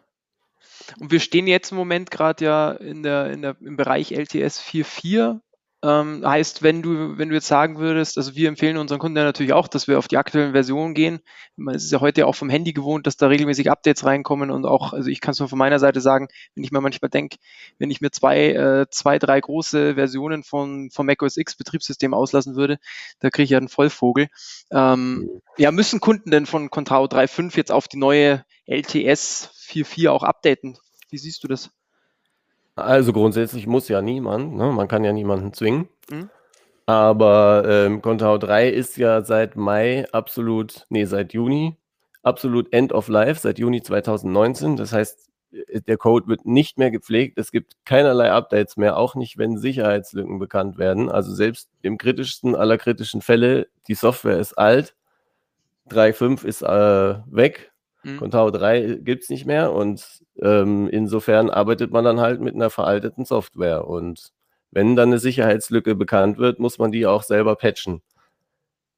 Und 0.99 1.11
wir 1.11 1.21
stehen 1.21 1.47
jetzt 1.47 1.73
im 1.73 1.79
Moment 1.79 2.11
gerade 2.11 2.45
ja 2.45 2.71
in 2.73 3.03
der, 3.03 3.31
in 3.31 3.43
der, 3.43 3.57
im 3.61 3.77
Bereich 3.77 4.13
LTS 4.13 4.61
4.4 4.63 5.41
ähm, 5.83 6.23
heißt, 6.27 6.63
wenn 6.63 6.83
du, 6.83 7.17
wenn 7.17 7.31
du 7.31 7.35
jetzt 7.35 7.47
sagen 7.47 7.79
würdest, 7.79 8.19
also 8.19 8.35
wir 8.35 8.49
empfehlen 8.49 8.77
unseren 8.77 8.99
Kunden 8.99 9.17
ja 9.17 9.25
natürlich 9.25 9.55
auch, 9.55 9.67
dass 9.67 9.89
wir 9.89 9.97
auf 9.97 10.09
die 10.09 10.19
aktuellen 10.19 10.53
Versionen 10.53 10.93
gehen. 10.93 11.21
Es 11.73 11.85
ist 11.85 11.91
ja 11.91 12.01
heute 12.01 12.27
auch 12.27 12.35
vom 12.35 12.51
Handy 12.51 12.75
gewohnt, 12.75 13.07
dass 13.07 13.17
da 13.17 13.29
regelmäßig 13.29 13.71
Updates 13.71 14.05
reinkommen 14.05 14.51
und 14.51 14.67
auch, 14.67 14.93
also 14.93 15.09
ich 15.09 15.23
kann 15.23 15.33
es 15.33 15.39
nur 15.39 15.49
von 15.49 15.59
meiner 15.59 15.79
Seite 15.79 16.03
sagen, 16.03 16.29
wenn 16.55 16.65
ich 16.65 16.71
mir 16.71 16.83
manchmal 16.83 17.09
denke, 17.09 17.39
wenn 17.79 17.91
ich 17.91 18.03
mir 18.03 18.11
zwei, 18.11 18.51
äh, 18.51 18.87
zwei, 18.91 19.19
drei 19.19 19.41
große 19.41 19.95
Versionen 19.95 20.43
von, 20.43 20.91
vom 20.91 21.07
macOS 21.07 21.39
X 21.39 21.57
Betriebssystem 21.57 22.13
auslassen 22.13 22.57
würde, 22.57 22.79
da 23.21 23.31
kriege 23.31 23.45
ich 23.45 23.51
ja 23.51 23.59
einen 23.59 23.69
Vollvogel. 23.69 24.29
Ähm, 24.71 25.31
ja, 25.57 25.71
müssen 25.71 26.01
Kunden 26.01 26.31
denn 26.31 26.45
von 26.45 26.69
Contao 26.69 27.07
3.5 27.07 27.57
jetzt 27.57 27.73
auf 27.73 27.89
die 27.89 27.99
neue 27.99 28.45
LTS 28.71 29.51
4.4 29.69 30.11
auch 30.11 30.23
updaten? 30.23 30.79
Wie 31.11 31.19
siehst 31.19 31.43
du 31.43 31.49
das? 31.49 31.71
Also 32.77 33.13
grundsätzlich 33.13 33.67
muss 33.67 33.89
ja 33.89 34.01
niemand, 34.01 34.55
ne? 34.55 34.71
man 34.73 34.89
kann 34.89 35.05
ja 35.05 35.13
niemanden 35.13 35.53
zwingen. 35.53 35.89
Mhm. 36.11 36.31
Aber 36.87 37.65
ähm, 37.69 38.03
Contao 38.03 38.39
3 38.39 38.69
ist 38.69 38.97
ja 38.97 39.23
seit 39.23 39.55
Mai 39.57 40.07
absolut, 40.13 40.87
nee, 40.89 41.05
seit 41.05 41.33
Juni, 41.33 41.77
absolut 42.23 42.73
End 42.73 42.93
of 42.93 43.09
Life, 43.09 43.41
seit 43.41 43.59
Juni 43.59 43.83
2019. 43.83 44.77
Das 44.77 44.93
heißt, 44.93 45.31
äh, 45.53 45.81
der 45.83 45.97
Code 45.97 46.27
wird 46.27 46.47
nicht 46.47 46.79
mehr 46.79 46.91
gepflegt. 46.91 47.39
Es 47.39 47.53
gibt 47.53 47.77
keinerlei 47.85 48.33
Updates 48.33 48.77
mehr, 48.77 48.97
auch 48.97 49.15
nicht, 49.15 49.39
wenn 49.39 49.59
Sicherheitslücken 49.59 50.39
bekannt 50.39 50.79
werden. 50.79 51.09
Also 51.09 51.35
selbst 51.35 51.71
im 51.83 51.99
kritischsten 51.99 52.57
aller 52.57 52.79
kritischen 52.79 53.21
Fälle, 53.21 53.69
die 53.87 53.95
Software 53.95 54.39
ist 54.39 54.55
alt, 54.55 54.95
3.5 55.91 56.45
ist 56.45 56.63
äh, 56.63 57.21
weg, 57.27 57.70
mhm. 58.03 58.19
Contao 58.19 58.51
3 58.51 59.01
gibt 59.03 59.25
es 59.25 59.31
nicht 59.31 59.47
mehr 59.47 59.73
und 59.73 60.23
ähm, 60.43 60.89
insofern 60.89 61.51
arbeitet 61.51 61.91
man 61.93 62.05
dann 62.05 62.21
halt 62.21 62.41
mit 62.41 62.55
einer 62.55 62.71
veralteten 62.71 63.25
Software. 63.25 63.87
Und 63.87 64.33
wenn 64.71 64.97
dann 64.97 65.11
eine 65.11 65.19
Sicherheitslücke 65.19 65.95
bekannt 65.95 66.39
wird, 66.39 66.59
muss 66.59 66.79
man 66.79 66.93
die 66.93 67.07
auch 67.07 67.23
selber 67.23 67.57
patchen. 67.57 68.03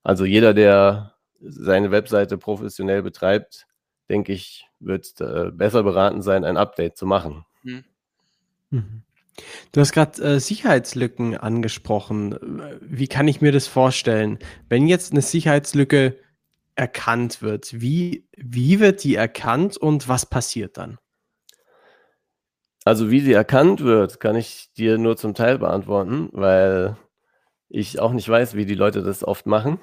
Also 0.02 0.24
jeder, 0.24 0.54
der 0.54 1.14
seine 1.40 1.90
Webseite 1.90 2.38
professionell 2.38 3.02
betreibt, 3.02 3.66
denke 4.08 4.32
ich, 4.32 4.66
wird 4.80 5.20
äh, 5.20 5.50
besser 5.50 5.82
beraten 5.82 6.22
sein, 6.22 6.44
ein 6.44 6.56
Update 6.56 6.96
zu 6.96 7.06
machen. 7.06 7.44
Mhm. 7.62 7.84
Mhm. 8.70 9.02
Du 9.72 9.80
hast 9.80 9.92
gerade 9.92 10.22
äh, 10.22 10.40
Sicherheitslücken 10.40 11.36
angesprochen. 11.36 12.70
Wie 12.80 13.08
kann 13.08 13.28
ich 13.28 13.40
mir 13.40 13.52
das 13.52 13.66
vorstellen? 13.66 14.38
Wenn 14.68 14.86
jetzt 14.86 15.12
eine 15.12 15.22
Sicherheitslücke 15.22 16.18
erkannt 16.74 17.42
wird, 17.42 17.80
wie, 17.80 18.26
wie 18.36 18.80
wird 18.80 19.04
die 19.04 19.14
erkannt 19.14 19.76
und 19.76 20.08
was 20.08 20.26
passiert 20.26 20.78
dann? 20.78 20.98
Also 22.84 23.10
wie 23.10 23.20
sie 23.20 23.32
erkannt 23.32 23.80
wird, 23.80 24.18
kann 24.20 24.36
ich 24.36 24.72
dir 24.76 24.98
nur 24.98 25.16
zum 25.16 25.34
Teil 25.34 25.58
beantworten, 25.58 26.30
weil 26.32 26.96
ich 27.68 28.00
auch 28.00 28.12
nicht 28.12 28.28
weiß, 28.28 28.54
wie 28.54 28.66
die 28.66 28.74
Leute 28.74 29.02
das 29.02 29.22
oft 29.22 29.46
machen. 29.46 29.78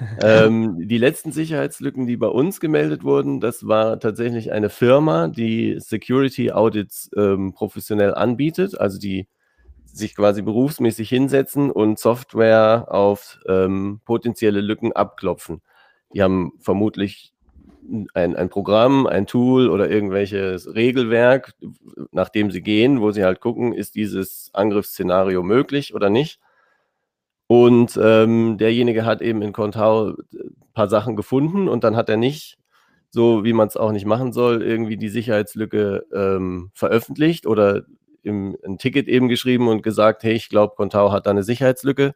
ähm, 0.22 0.86
die 0.88 0.98
letzten 0.98 1.32
Sicherheitslücken, 1.32 2.06
die 2.06 2.16
bei 2.16 2.28
uns 2.28 2.60
gemeldet 2.60 3.04
wurden, 3.04 3.40
das 3.40 3.66
war 3.66 3.98
tatsächlich 4.00 4.52
eine 4.52 4.70
Firma, 4.70 5.28
die 5.28 5.76
Security 5.78 6.52
Audits 6.52 7.10
ähm, 7.16 7.52
professionell 7.52 8.14
anbietet, 8.14 8.78
also 8.78 8.98
die 8.98 9.28
sich 9.86 10.14
quasi 10.14 10.42
berufsmäßig 10.42 11.08
hinsetzen 11.08 11.70
und 11.70 11.98
Software 11.98 12.86
auf 12.88 13.40
ähm, 13.46 14.00
potenzielle 14.04 14.60
Lücken 14.60 14.92
abklopfen. 14.92 15.60
Die 16.14 16.22
haben 16.22 16.52
vermutlich 16.58 17.32
ein, 18.14 18.36
ein 18.36 18.48
Programm, 18.48 19.06
ein 19.06 19.26
Tool 19.26 19.68
oder 19.68 19.90
irgendwelches 19.90 20.74
Regelwerk, 20.74 21.54
nach 22.12 22.28
dem 22.28 22.50
sie 22.50 22.62
gehen, 22.62 23.00
wo 23.00 23.10
sie 23.10 23.24
halt 23.24 23.40
gucken, 23.40 23.72
ist 23.72 23.94
dieses 23.94 24.50
Angriffsszenario 24.52 25.42
möglich 25.42 25.94
oder 25.94 26.10
nicht. 26.10 26.40
Und 27.46 27.98
ähm, 28.02 28.58
derjenige 28.58 29.06
hat 29.06 29.22
eben 29.22 29.40
in 29.40 29.52
Contao 29.52 30.16
ein 30.32 30.72
paar 30.74 30.88
Sachen 30.88 31.16
gefunden 31.16 31.66
und 31.68 31.82
dann 31.82 31.96
hat 31.96 32.10
er 32.10 32.18
nicht, 32.18 32.58
so 33.08 33.42
wie 33.42 33.54
man 33.54 33.68
es 33.68 33.76
auch 33.78 33.90
nicht 33.90 34.04
machen 34.04 34.32
soll, 34.32 34.62
irgendwie 34.62 34.98
die 34.98 35.08
Sicherheitslücke 35.08 36.04
ähm, 36.12 36.70
veröffentlicht 36.74 37.46
oder 37.46 37.84
im, 38.22 38.56
ein 38.66 38.76
Ticket 38.76 39.08
eben 39.08 39.28
geschrieben 39.28 39.68
und 39.68 39.82
gesagt, 39.82 40.24
hey, 40.24 40.34
ich 40.34 40.50
glaube, 40.50 40.74
Contao 40.76 41.10
hat 41.10 41.24
da 41.24 41.30
eine 41.30 41.42
Sicherheitslücke, 41.42 42.14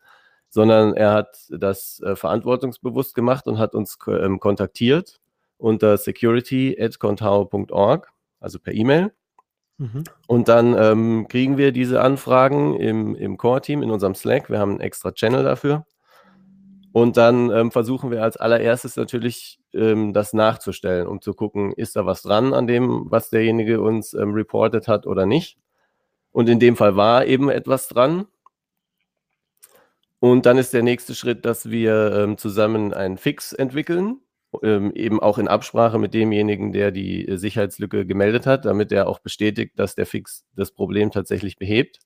sondern 0.52 0.92
er 0.92 1.12
hat 1.12 1.46
das 1.48 2.02
äh, 2.04 2.14
verantwortungsbewusst 2.14 3.14
gemacht 3.14 3.46
und 3.46 3.58
hat 3.58 3.74
uns 3.74 3.96
ähm, 4.06 4.38
kontaktiert 4.38 5.18
unter 5.56 5.96
security.contao.org, 5.96 8.12
also 8.38 8.58
per 8.58 8.74
E-Mail. 8.74 9.12
Mhm. 9.78 10.04
Und 10.26 10.48
dann 10.48 10.76
ähm, 10.78 11.26
kriegen 11.28 11.56
wir 11.56 11.72
diese 11.72 12.02
Anfragen 12.02 12.78
im, 12.78 13.16
im 13.16 13.38
Core-Team, 13.38 13.82
in 13.82 13.90
unserem 13.90 14.14
Slack. 14.14 14.50
Wir 14.50 14.58
haben 14.58 14.72
einen 14.72 14.80
extra 14.80 15.12
Channel 15.12 15.42
dafür. 15.42 15.86
Und 16.92 17.16
dann 17.16 17.50
ähm, 17.50 17.70
versuchen 17.70 18.10
wir 18.10 18.22
als 18.22 18.36
allererstes 18.36 18.96
natürlich 18.96 19.58
ähm, 19.72 20.12
das 20.12 20.34
nachzustellen, 20.34 21.06
um 21.06 21.22
zu 21.22 21.32
gucken, 21.32 21.72
ist 21.72 21.96
da 21.96 22.04
was 22.04 22.20
dran 22.20 22.52
an 22.52 22.66
dem, 22.66 23.10
was 23.10 23.30
derjenige 23.30 23.80
uns 23.80 24.12
ähm, 24.12 24.34
reported 24.34 24.86
hat 24.86 25.06
oder 25.06 25.24
nicht. 25.24 25.56
Und 26.30 26.50
in 26.50 26.60
dem 26.60 26.76
Fall 26.76 26.94
war 26.94 27.24
eben 27.24 27.48
etwas 27.48 27.88
dran. 27.88 28.26
Und 30.22 30.46
dann 30.46 30.56
ist 30.56 30.72
der 30.72 30.84
nächste 30.84 31.16
Schritt, 31.16 31.44
dass 31.44 31.68
wir 31.68 32.12
ähm, 32.14 32.38
zusammen 32.38 32.94
einen 32.94 33.18
Fix 33.18 33.52
entwickeln, 33.52 34.20
ähm, 34.62 34.92
eben 34.94 35.18
auch 35.18 35.36
in 35.36 35.48
Absprache 35.48 35.98
mit 35.98 36.14
demjenigen, 36.14 36.70
der 36.70 36.92
die 36.92 37.26
äh, 37.26 37.36
Sicherheitslücke 37.36 38.06
gemeldet 38.06 38.46
hat, 38.46 38.64
damit 38.64 38.92
er 38.92 39.08
auch 39.08 39.18
bestätigt, 39.18 39.80
dass 39.80 39.96
der 39.96 40.06
Fix 40.06 40.44
das 40.54 40.70
Problem 40.70 41.10
tatsächlich 41.10 41.56
behebt. 41.56 41.98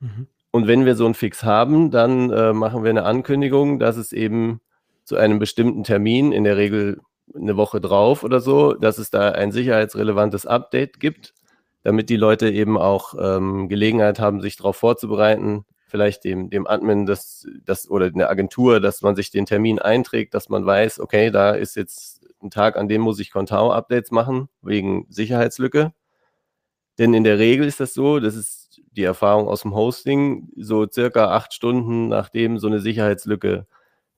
Mhm. 0.00 0.26
Und 0.50 0.66
wenn 0.66 0.84
wir 0.84 0.96
so 0.96 1.06
einen 1.06 1.14
Fix 1.14 1.44
haben, 1.44 1.90
dann 1.90 2.28
äh, 2.28 2.52
machen 2.52 2.82
wir 2.82 2.90
eine 2.90 3.04
Ankündigung, 3.04 3.78
dass 3.78 3.96
es 3.96 4.12
eben 4.12 4.60
zu 5.04 5.16
einem 5.16 5.38
bestimmten 5.38 5.82
Termin, 5.82 6.32
in 6.32 6.44
der 6.44 6.58
Regel 6.58 7.00
eine 7.34 7.56
Woche 7.56 7.80
drauf 7.80 8.22
oder 8.22 8.40
so, 8.40 8.74
dass 8.74 8.98
es 8.98 9.08
da 9.08 9.30
ein 9.30 9.50
sicherheitsrelevantes 9.50 10.44
Update 10.44 11.00
gibt, 11.00 11.32
damit 11.84 12.10
die 12.10 12.16
Leute 12.16 12.50
eben 12.50 12.76
auch 12.76 13.14
ähm, 13.18 13.70
Gelegenheit 13.70 14.20
haben, 14.20 14.42
sich 14.42 14.56
darauf 14.56 14.76
vorzubereiten, 14.76 15.64
vielleicht 15.86 16.24
dem, 16.24 16.50
dem 16.50 16.66
Admin 16.66 17.06
das, 17.06 17.46
das 17.64 17.88
oder 17.88 18.10
der 18.10 18.30
Agentur, 18.30 18.80
dass 18.80 19.02
man 19.02 19.16
sich 19.16 19.30
den 19.30 19.46
Termin 19.46 19.78
einträgt, 19.78 20.34
dass 20.34 20.48
man 20.48 20.66
weiß, 20.66 21.00
okay, 21.00 21.30
da 21.30 21.52
ist 21.52 21.76
jetzt 21.76 22.26
ein 22.42 22.50
Tag, 22.50 22.76
an 22.76 22.88
dem 22.88 23.00
muss 23.02 23.20
ich 23.20 23.30
Contao-Updates 23.30 24.10
machen, 24.10 24.48
wegen 24.62 25.06
Sicherheitslücke. 25.08 25.92
Denn 26.98 27.14
in 27.14 27.24
der 27.24 27.38
Regel 27.38 27.66
ist 27.66 27.80
das 27.80 27.94
so, 27.94 28.20
das 28.20 28.34
ist 28.34 28.82
die 28.92 29.04
Erfahrung 29.04 29.48
aus 29.48 29.62
dem 29.62 29.74
Hosting, 29.74 30.48
so 30.56 30.86
circa 30.88 31.30
acht 31.30 31.52
Stunden 31.52 32.08
nachdem 32.08 32.58
so 32.58 32.66
eine 32.66 32.80
Sicherheitslücke 32.80 33.66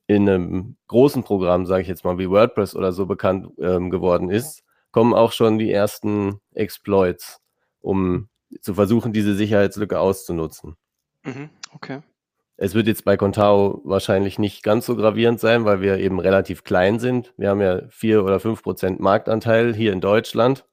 in 0.06 0.28
einem 0.28 0.76
großen 0.86 1.22
Programm, 1.22 1.66
sage 1.66 1.82
ich 1.82 1.88
jetzt 1.88 2.04
mal 2.04 2.18
wie 2.18 2.30
WordPress 2.30 2.74
oder 2.74 2.92
so 2.92 3.06
bekannt 3.06 3.48
ähm, 3.58 3.90
geworden 3.90 4.30
ist, 4.30 4.64
kommen 4.90 5.12
auch 5.12 5.32
schon 5.32 5.58
die 5.58 5.70
ersten 5.70 6.40
Exploits, 6.54 7.42
um 7.80 8.28
zu 8.60 8.74
versuchen, 8.74 9.12
diese 9.12 9.34
Sicherheitslücke 9.34 10.00
auszunutzen. 10.00 10.76
Mhm, 11.24 11.50
okay. 11.74 12.02
Es 12.60 12.74
wird 12.74 12.88
jetzt 12.88 13.04
bei 13.04 13.16
Contao 13.16 13.80
wahrscheinlich 13.84 14.38
nicht 14.40 14.64
ganz 14.64 14.86
so 14.86 14.96
gravierend 14.96 15.38
sein, 15.38 15.64
weil 15.64 15.80
wir 15.80 15.98
eben 15.98 16.18
relativ 16.18 16.64
klein 16.64 16.98
sind. 16.98 17.32
Wir 17.36 17.50
haben 17.50 17.60
ja 17.60 17.82
vier 17.88 18.24
oder 18.24 18.40
fünf 18.40 18.64
Prozent 18.64 18.98
Marktanteil 18.98 19.74
hier 19.74 19.92
in 19.92 20.00
Deutschland. 20.00 20.66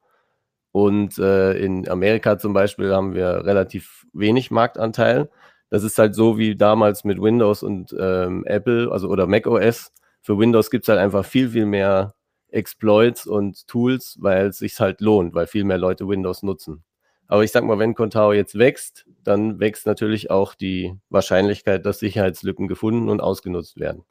Und 0.71 1.19
äh, 1.19 1.53
in 1.53 1.87
Amerika 1.87 2.37
zum 2.39 2.53
Beispiel 2.53 2.93
haben 2.93 3.13
wir 3.13 3.45
relativ 3.45 4.05
wenig 4.13 4.49
Marktanteil. 4.49 5.29
Das 5.69 5.83
ist 5.83 5.97
halt 5.99 6.15
so 6.15 6.37
wie 6.37 6.55
damals 6.55 7.03
mit 7.03 7.21
Windows 7.21 7.63
und 7.63 7.95
ähm, 7.99 8.43
Apple, 8.45 8.91
also 8.91 9.07
oder 9.07 9.27
Mac 9.27 9.45
OS. 9.45 9.93
Für 10.21 10.39
Windows 10.39 10.71
gibt 10.71 10.85
es 10.85 10.89
halt 10.89 10.99
einfach 10.99 11.23
viel, 11.23 11.49
viel 11.49 11.67
mehr 11.67 12.15
Exploits 12.49 13.27
und 13.27 13.67
Tools, 13.67 14.17
weil 14.19 14.47
es 14.47 14.57
sich 14.57 14.79
halt 14.79 15.01
lohnt, 15.01 15.35
weil 15.35 15.47
viel 15.47 15.65
mehr 15.65 15.77
Leute 15.77 16.07
Windows 16.07 16.41
nutzen. 16.43 16.83
Aber 17.27 17.43
ich 17.43 17.51
sag 17.51 17.63
mal, 17.63 17.79
wenn 17.79 17.95
Contao 17.95 18.33
jetzt 18.33 18.57
wächst, 18.57 19.05
dann 19.23 19.59
wächst 19.59 19.85
natürlich 19.87 20.29
auch 20.29 20.53
die 20.53 20.95
Wahrscheinlichkeit, 21.09 21.85
dass 21.85 21.99
Sicherheitslücken 21.99 22.67
gefunden 22.67 23.09
und 23.09 23.21
ausgenutzt 23.21 23.79
werden. 23.79 24.03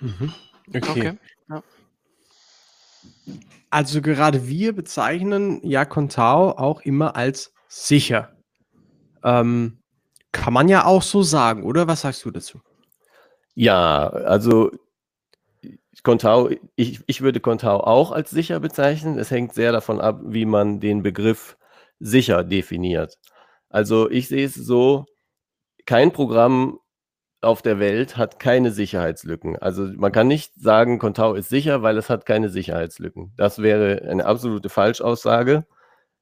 Mhm. 0.00 0.32
Okay. 0.68 0.90
okay. 0.90 1.18
Ja. 1.48 1.62
Also 3.70 4.02
gerade 4.02 4.46
wir 4.46 4.74
bezeichnen 4.74 5.60
ja 5.62 5.84
Contao 5.84 6.50
auch 6.50 6.82
immer 6.82 7.16
als 7.16 7.54
sicher. 7.68 8.36
Ähm, 9.24 9.78
kann 10.32 10.52
man 10.52 10.68
ja 10.68 10.84
auch 10.84 11.02
so 11.02 11.22
sagen, 11.22 11.62
oder? 11.62 11.86
Was 11.86 12.02
sagst 12.02 12.24
du 12.24 12.30
dazu? 12.30 12.60
Ja, 13.54 14.08
also 14.08 14.70
Contao, 16.02 16.50
ich, 16.74 17.00
ich 17.06 17.20
würde 17.20 17.40
Contao 17.40 17.80
auch 17.80 18.12
als 18.12 18.30
sicher 18.30 18.60
bezeichnen. 18.60 19.18
Es 19.18 19.30
hängt 19.30 19.54
sehr 19.54 19.72
davon 19.72 20.00
ab, 20.00 20.20
wie 20.24 20.46
man 20.46 20.80
den 20.80 21.02
Begriff 21.02 21.56
sicher 22.02 22.44
definiert. 22.44 23.18
Also 23.70 24.10
ich 24.10 24.28
sehe 24.28 24.46
es 24.46 24.54
so, 24.54 25.06
kein 25.86 26.12
Programm 26.12 26.78
auf 27.40 27.62
der 27.62 27.80
Welt 27.80 28.16
hat 28.16 28.38
keine 28.38 28.70
Sicherheitslücken. 28.70 29.56
Also 29.58 29.88
man 29.96 30.12
kann 30.12 30.28
nicht 30.28 30.54
sagen, 30.54 30.98
Contao 30.98 31.34
ist 31.34 31.48
sicher, 31.48 31.82
weil 31.82 31.96
es 31.96 32.08
hat 32.08 32.26
keine 32.26 32.48
Sicherheitslücken. 32.48 33.32
Das 33.36 33.60
wäre 33.60 34.02
eine 34.08 34.26
absolute 34.26 34.68
Falschaussage. 34.68 35.66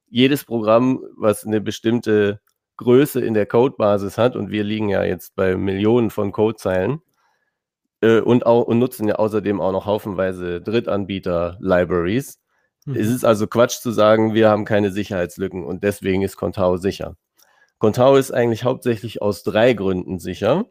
Jedes 0.07 0.45
Programm, 0.45 1.03
was 1.17 1.45
eine 1.45 1.61
bestimmte 1.61 2.41
Größe 2.77 3.21
in 3.21 3.35
der 3.35 3.45
Codebasis 3.45 4.17
hat, 4.17 4.35
und 4.35 4.49
wir 4.49 4.63
liegen 4.63 4.89
ja 4.89 5.03
jetzt 5.03 5.35
bei 5.35 5.55
Millionen 5.55 6.09
von 6.09 6.31
Codezeilen, 6.31 7.01
äh, 8.01 8.19
und, 8.19 8.45
auch, 8.45 8.63
und 8.63 8.79
nutzen 8.79 9.07
ja 9.07 9.15
außerdem 9.15 9.61
auch 9.61 9.71
noch 9.71 9.85
haufenweise 9.85 10.61
Drittanbieter-Libraries, 10.61 12.39
Mhm. 12.85 12.95
Es 12.95 13.07
ist 13.07 13.25
also 13.25 13.47
Quatsch 13.47 13.79
zu 13.79 13.91
sagen, 13.91 14.33
wir 14.33 14.49
haben 14.49 14.65
keine 14.65 14.91
Sicherheitslücken 14.91 15.63
und 15.63 15.83
deswegen 15.83 16.21
ist 16.21 16.37
Contao 16.37 16.77
sicher. 16.77 17.15
Contao 17.79 18.15
ist 18.15 18.31
eigentlich 18.31 18.63
hauptsächlich 18.63 19.21
aus 19.21 19.43
drei 19.43 19.73
Gründen 19.73 20.19
sicher. 20.19 20.65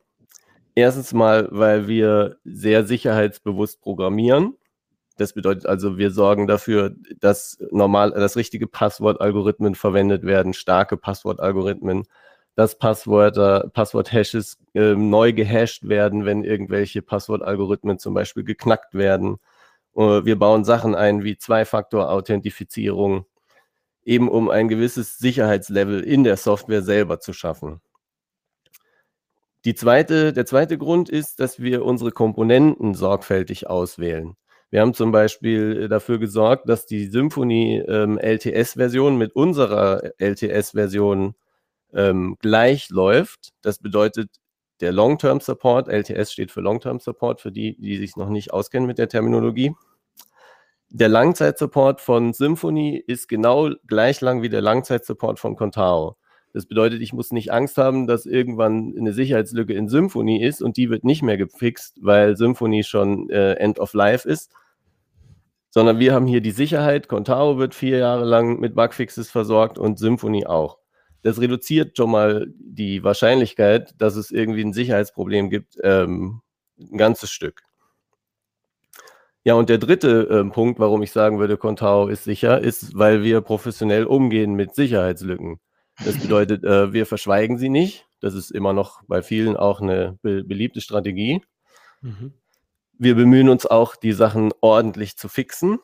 Erstens 0.75 1.13
mal, 1.13 1.49
weil 1.51 1.89
wir 1.89 2.37
sehr 2.45 2.85
sicherheitsbewusst 2.87 3.81
programmieren. 3.81 4.57
Das 5.17 5.33
bedeutet 5.35 5.67
also, 5.67 5.99
wir 5.99 6.13
sorgen 6.13 6.47
dafür, 6.47 6.95
dass 7.19 7.59
normal, 7.71 8.13
dass 8.13 8.37
richtige 8.37 8.67
Passwortalgorithmen 8.67 9.75
verwendet 9.75 10.25
werden, 10.25 10.55
starke 10.55 10.97
Passwortalgorithmen, 10.97 12.05
dass 12.55 12.79
Passwörter, 12.79 13.71
Passwort-Hashes 13.73 14.59
äh, 14.75 14.95
neu 14.95 15.33
gehasht 15.33 15.89
werden, 15.89 16.25
wenn 16.25 16.45
irgendwelche 16.45 17.03
Passwortalgorithmen 17.03 17.99
zum 17.99 18.15
Beispiel 18.15 18.45
geknackt 18.45 18.95
werden 18.95 19.39
wir 19.95 20.39
bauen 20.39 20.65
Sachen 20.65 20.95
ein 20.95 21.25
wie 21.25 21.37
Zwei-Faktor-Authentifizierung, 21.37 23.27
eben 24.05 24.29
um 24.29 24.49
ein 24.51 24.69
gewisses 24.69 25.19
Sicherheitslevel 25.19 26.01
in 26.03 26.25
der 26.25 26.37
Software 26.37 26.83
selber 26.83 27.21
zu 27.21 27.33
schaffen. 27.33 27.81
Zweite, 29.75 30.33
der 30.33 30.47
zweite 30.47 30.79
Grund 30.79 31.11
ist, 31.11 31.39
dass 31.41 31.61
wir 31.61 31.85
unsere 31.85 32.13
Komponenten 32.13 32.95
sorgfältig 32.95 33.69
auswählen. 33.69 34.37
Wir 34.71 34.81
haben 34.81 34.95
zum 34.95 35.11
Beispiel 35.13 35.89
dafür 35.89 36.19
gesorgt, 36.19 36.69
dass 36.69 36.87
die 36.87 37.07
Symfony 37.07 37.83
ähm, 37.87 38.19
LTS-Version 38.19 39.19
mit 39.19 39.35
unserer 39.35 40.13
LTS-Version 40.19 41.35
ähm, 41.93 42.37
gleich 42.41 42.89
läuft. 42.89 43.51
Das 43.63 43.81
bedeutet, 43.81 44.31
der 44.81 44.93
Long-Term 44.93 45.41
Support, 45.41 45.89
LTS 45.89 46.33
steht 46.33 46.51
für 46.51 46.61
Long-Term 46.61 47.01
Support, 47.01 47.41
für 47.41 47.53
die, 47.53 47.77
die 47.81 47.97
sich 47.97 48.17
noch 48.17 48.29
nicht 48.29 48.53
auskennen 48.53 48.87
mit 48.87 48.99
der 48.99 49.09
Terminologie. 49.09 49.75
Der 50.89 51.09
Langzeitsupport 51.09 52.01
von 52.01 52.33
Symfony 52.33 52.97
ist 53.07 53.29
genau 53.29 53.71
gleich 53.87 54.21
lang 54.21 54.43
wie 54.43 54.49
der 54.49 54.61
Langzeitsupport 54.61 55.39
von 55.39 55.55
Contao. 55.55 56.17
Das 56.53 56.67
bedeutet, 56.67 57.01
ich 57.01 57.13
muss 57.13 57.31
nicht 57.31 57.53
Angst 57.53 57.79
haben, 57.79 58.09
dass 58.09 58.27
irgendwann 58.27 58.95
eine 58.99 59.13
Sicherheitslücke 59.13 59.73
in 59.73 59.89
Symfony 59.89 60.43
ist 60.43 60.63
und 60.63 60.77
die 60.77 60.91
wird 60.91 61.05
nicht 61.05 61.23
mehr 61.23 61.37
gefixt, 61.37 61.99
weil 62.03 62.37
Symfony 62.37 62.83
schon 62.83 63.31
äh, 63.31 63.53
End 63.55 63.79
of 63.79 63.95
Life 63.95 64.29
ist. 64.29 64.51
Sondern 65.71 66.01
wir 66.01 66.13
haben 66.13 66.27
hier 66.27 66.41
die 66.41 66.51
Sicherheit, 66.51 67.07
Contao 67.07 67.57
wird 67.57 67.77
vier 67.77 67.99
Jahre 67.99 68.25
lang 68.25 68.59
mit 68.59 68.75
Bugfixes 68.75 69.31
versorgt 69.31 69.79
und 69.79 70.01
Symfony 70.01 70.47
auch 70.47 70.80
das 71.23 71.41
reduziert 71.41 71.97
schon 71.97 72.11
mal 72.11 72.47
die 72.59 73.03
Wahrscheinlichkeit, 73.05 73.95
dass 73.99 74.17
es 74.17 74.31
irgendwie 74.31 74.65
ein 74.65 74.73
Sicherheitsproblem 74.73 75.51
gibt, 75.51 75.77
ähm, 75.83 76.41
ein 76.79 76.97
ganzes 76.97 77.31
Stück. 77.31 77.63
Ja, 79.43 79.55
und 79.55 79.69
der 79.71 79.79
dritte 79.79 80.29
äh, 80.29 80.51
Punkt, 80.51 80.79
warum 80.81 81.03
ich 81.03 81.13
sagen 81.13 81.39
würde, 81.39 81.57
Contao 81.57 82.09
ist 82.09 82.25
sicher, 82.25 82.61
ist, 82.61 82.97
weil 82.99 83.23
wir 83.23 83.41
professionell 83.41 84.05
umgehen 84.05 84.55
mit 84.55 84.75
Sicherheitslücken. 84.75 85.61
Das 86.05 86.19
bedeutet, 86.19 86.65
äh, 86.65 86.93
wir 86.93 87.07
verschweigen 87.07 87.59
sie 87.59 87.71
nicht. 87.71 88.07
Das 88.21 88.35
ist 88.35 88.51
immer 88.51 88.73
noch 88.73 89.03
bei 89.07 89.23
vielen 89.23 89.57
auch 89.57 89.81
eine 89.81 90.19
be 90.23 90.45
beliebte 90.45 90.81
Strategie. 90.81 91.43
Mhm. 92.03 92.35
Wir 92.99 93.15
bemühen 93.15 93.49
uns 93.49 93.65
auch, 93.65 93.97
die 93.97 94.13
Sachen 94.13 94.53
ordentlich 94.61 95.17
zu 95.17 95.29
fixen. 95.29 95.79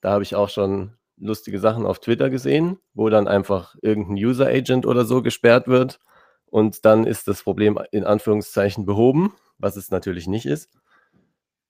Da 0.00 0.10
habe 0.10 0.24
ich 0.24 0.34
auch 0.34 0.48
schon 0.48 0.97
lustige 1.20 1.58
Sachen 1.58 1.86
auf 1.86 2.00
Twitter 2.00 2.30
gesehen, 2.30 2.78
wo 2.94 3.08
dann 3.08 3.28
einfach 3.28 3.74
irgendein 3.82 4.16
User 4.16 4.46
Agent 4.46 4.86
oder 4.86 5.04
so 5.04 5.22
gesperrt 5.22 5.68
wird 5.68 5.98
und 6.46 6.84
dann 6.84 7.06
ist 7.06 7.28
das 7.28 7.42
Problem 7.42 7.78
in 7.90 8.04
Anführungszeichen 8.04 8.86
behoben, 8.86 9.34
was 9.58 9.76
es 9.76 9.90
natürlich 9.90 10.26
nicht 10.26 10.46
ist. 10.46 10.70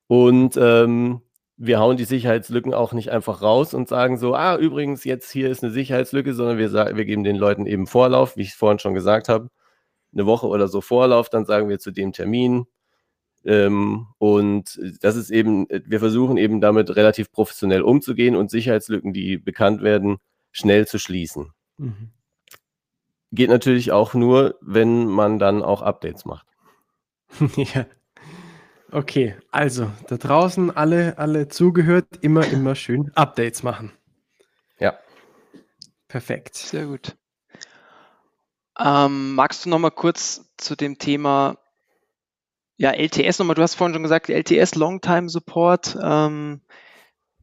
Und 0.07 0.57
ähm, 0.57 1.23
wir 1.57 1.81
hauen 1.81 1.97
die 1.97 2.05
Sicherheitslücken 2.05 2.73
auch 2.73 2.93
nicht 2.93 3.11
einfach 3.11 3.43
raus 3.43 3.75
und 3.75 3.89
sagen 3.89 4.17
so, 4.17 4.35
ah, 4.35 4.57
übrigens, 4.57 5.05
jetzt 5.05 5.31
hier 5.31 5.51
ist 5.51 5.63
eine 5.63 5.73
Sicherheitslücke, 5.73 6.33
sondern 6.33 6.59
wir, 6.59 6.73
wir 6.73 7.05
geben 7.05 7.25
den 7.25 7.37
Leuten 7.37 7.67
eben 7.67 7.87
Vorlauf, 7.87 8.37
wie 8.37 8.43
ich 8.43 8.55
vorhin 8.55 8.79
schon 8.79 8.95
gesagt 8.95 9.29
habe, 9.29 9.51
eine 10.13 10.25
Woche 10.25 10.47
oder 10.47 10.69
so 10.69 10.81
Vorlauf, 10.81 11.29
dann 11.29 11.45
sagen 11.45 11.69
wir 11.69 11.79
zu 11.79 11.91
dem 11.91 12.13
Termin, 12.13 12.67
ähm, 13.49 14.09
und 14.19 14.79
das 15.01 15.17
ist 15.17 15.31
eben, 15.31 15.67
wir 15.71 16.01
versuchen 16.01 16.37
eben 16.37 16.61
damit 16.61 16.95
relativ 16.95 17.33
professionell 17.33 17.81
umzugehen 17.81 18.37
und 18.37 18.51
Sicherheitslücken, 18.51 19.15
die 19.15 19.39
bekannt 19.39 19.81
werden, 19.81 20.19
schnell 20.53 20.87
zu 20.87 20.99
schließen. 20.99 21.55
Mhm. 21.79 22.11
Geht 23.33 23.49
natürlich 23.49 23.91
auch 23.91 24.13
nur, 24.13 24.59
wenn 24.61 25.07
man 25.07 25.39
dann 25.39 25.63
auch 25.63 25.81
Updates 25.81 26.27
macht. 26.27 26.47
ja. 27.57 27.87
Okay, 28.91 29.35
also 29.51 29.91
da 30.09 30.19
draußen 30.19 30.71
alle, 30.71 31.17
alle 31.17 31.49
zugehört, 31.49 32.19
immer, 32.21 32.47
immer 32.49 32.75
schön 32.75 33.11
Updates 33.15 33.63
machen. 33.63 33.93
Ja. 34.79 34.99
Perfekt. 36.07 36.55
Sehr 36.57 36.87
gut. 36.87 37.17
Ähm, 38.79 39.35
magst 39.35 39.65
du 39.65 39.71
noch 39.71 39.79
mal 39.79 39.91
kurz 39.91 40.51
zu 40.59 40.77
dem 40.77 40.99
Thema 40.99 41.57
ja, 42.79 42.93
LTS 42.93 43.41
nochmal, 43.41 43.57
du 43.57 43.63
hast 43.63 43.75
vorhin 43.75 43.95
schon 43.95 44.05
gesagt, 44.05 44.29
LTS 44.29 44.77
Longtime 44.77 45.29
Support. 45.29 45.99
Ähm, 46.01 46.61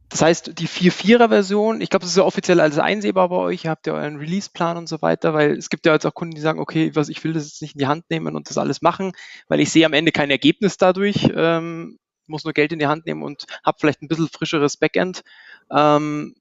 das 0.08 0.22
heißt, 0.22 0.58
die 0.58 0.68
4.4er 0.68 1.28
Version, 1.28 1.80
ich 1.80 1.90
glaube, 1.90 2.04
das 2.04 2.10
ist 2.10 2.16
ja 2.16 2.22
offiziell 2.22 2.60
alles 2.60 2.78
einsehbar 2.78 3.28
bei 3.28 3.36
euch. 3.36 3.64
Ihr 3.64 3.70
habt 3.70 3.86
ja 3.86 3.92
euren 3.92 4.16
Release-Plan 4.16 4.76
und 4.78 4.88
so 4.88 5.02
weiter, 5.02 5.34
weil 5.34 5.52
es 5.56 5.68
gibt 5.68 5.84
ja 5.84 5.92
jetzt 5.92 6.06
auch 6.06 6.14
Kunden, 6.14 6.34
die 6.34 6.40
sagen, 6.40 6.58
okay, 6.58 6.92
was, 6.94 7.10
ich 7.10 7.22
will 7.22 7.34
das 7.34 7.44
jetzt 7.44 7.60
nicht 7.60 7.74
in 7.74 7.80
die 7.80 7.86
Hand 7.86 8.04
nehmen 8.08 8.34
und 8.34 8.48
das 8.48 8.56
alles 8.56 8.80
machen, 8.82 9.12
weil 9.48 9.60
ich 9.60 9.70
sehe 9.70 9.84
am 9.84 9.92
Ende 9.92 10.12
kein 10.12 10.30
Ergebnis 10.30 10.78
dadurch. 10.78 11.28
Ähm, 11.34 11.98
muss 12.28 12.44
nur 12.44 12.54
Geld 12.54 12.72
in 12.72 12.78
die 12.78 12.86
Hand 12.86 13.06
nehmen 13.06 13.22
und 13.22 13.44
habe 13.64 13.78
vielleicht 13.80 14.02
ein 14.02 14.08
bisschen 14.08 14.28
frischeres 14.28 14.78
Backend. 14.78 15.22
Ähm, 15.70 16.34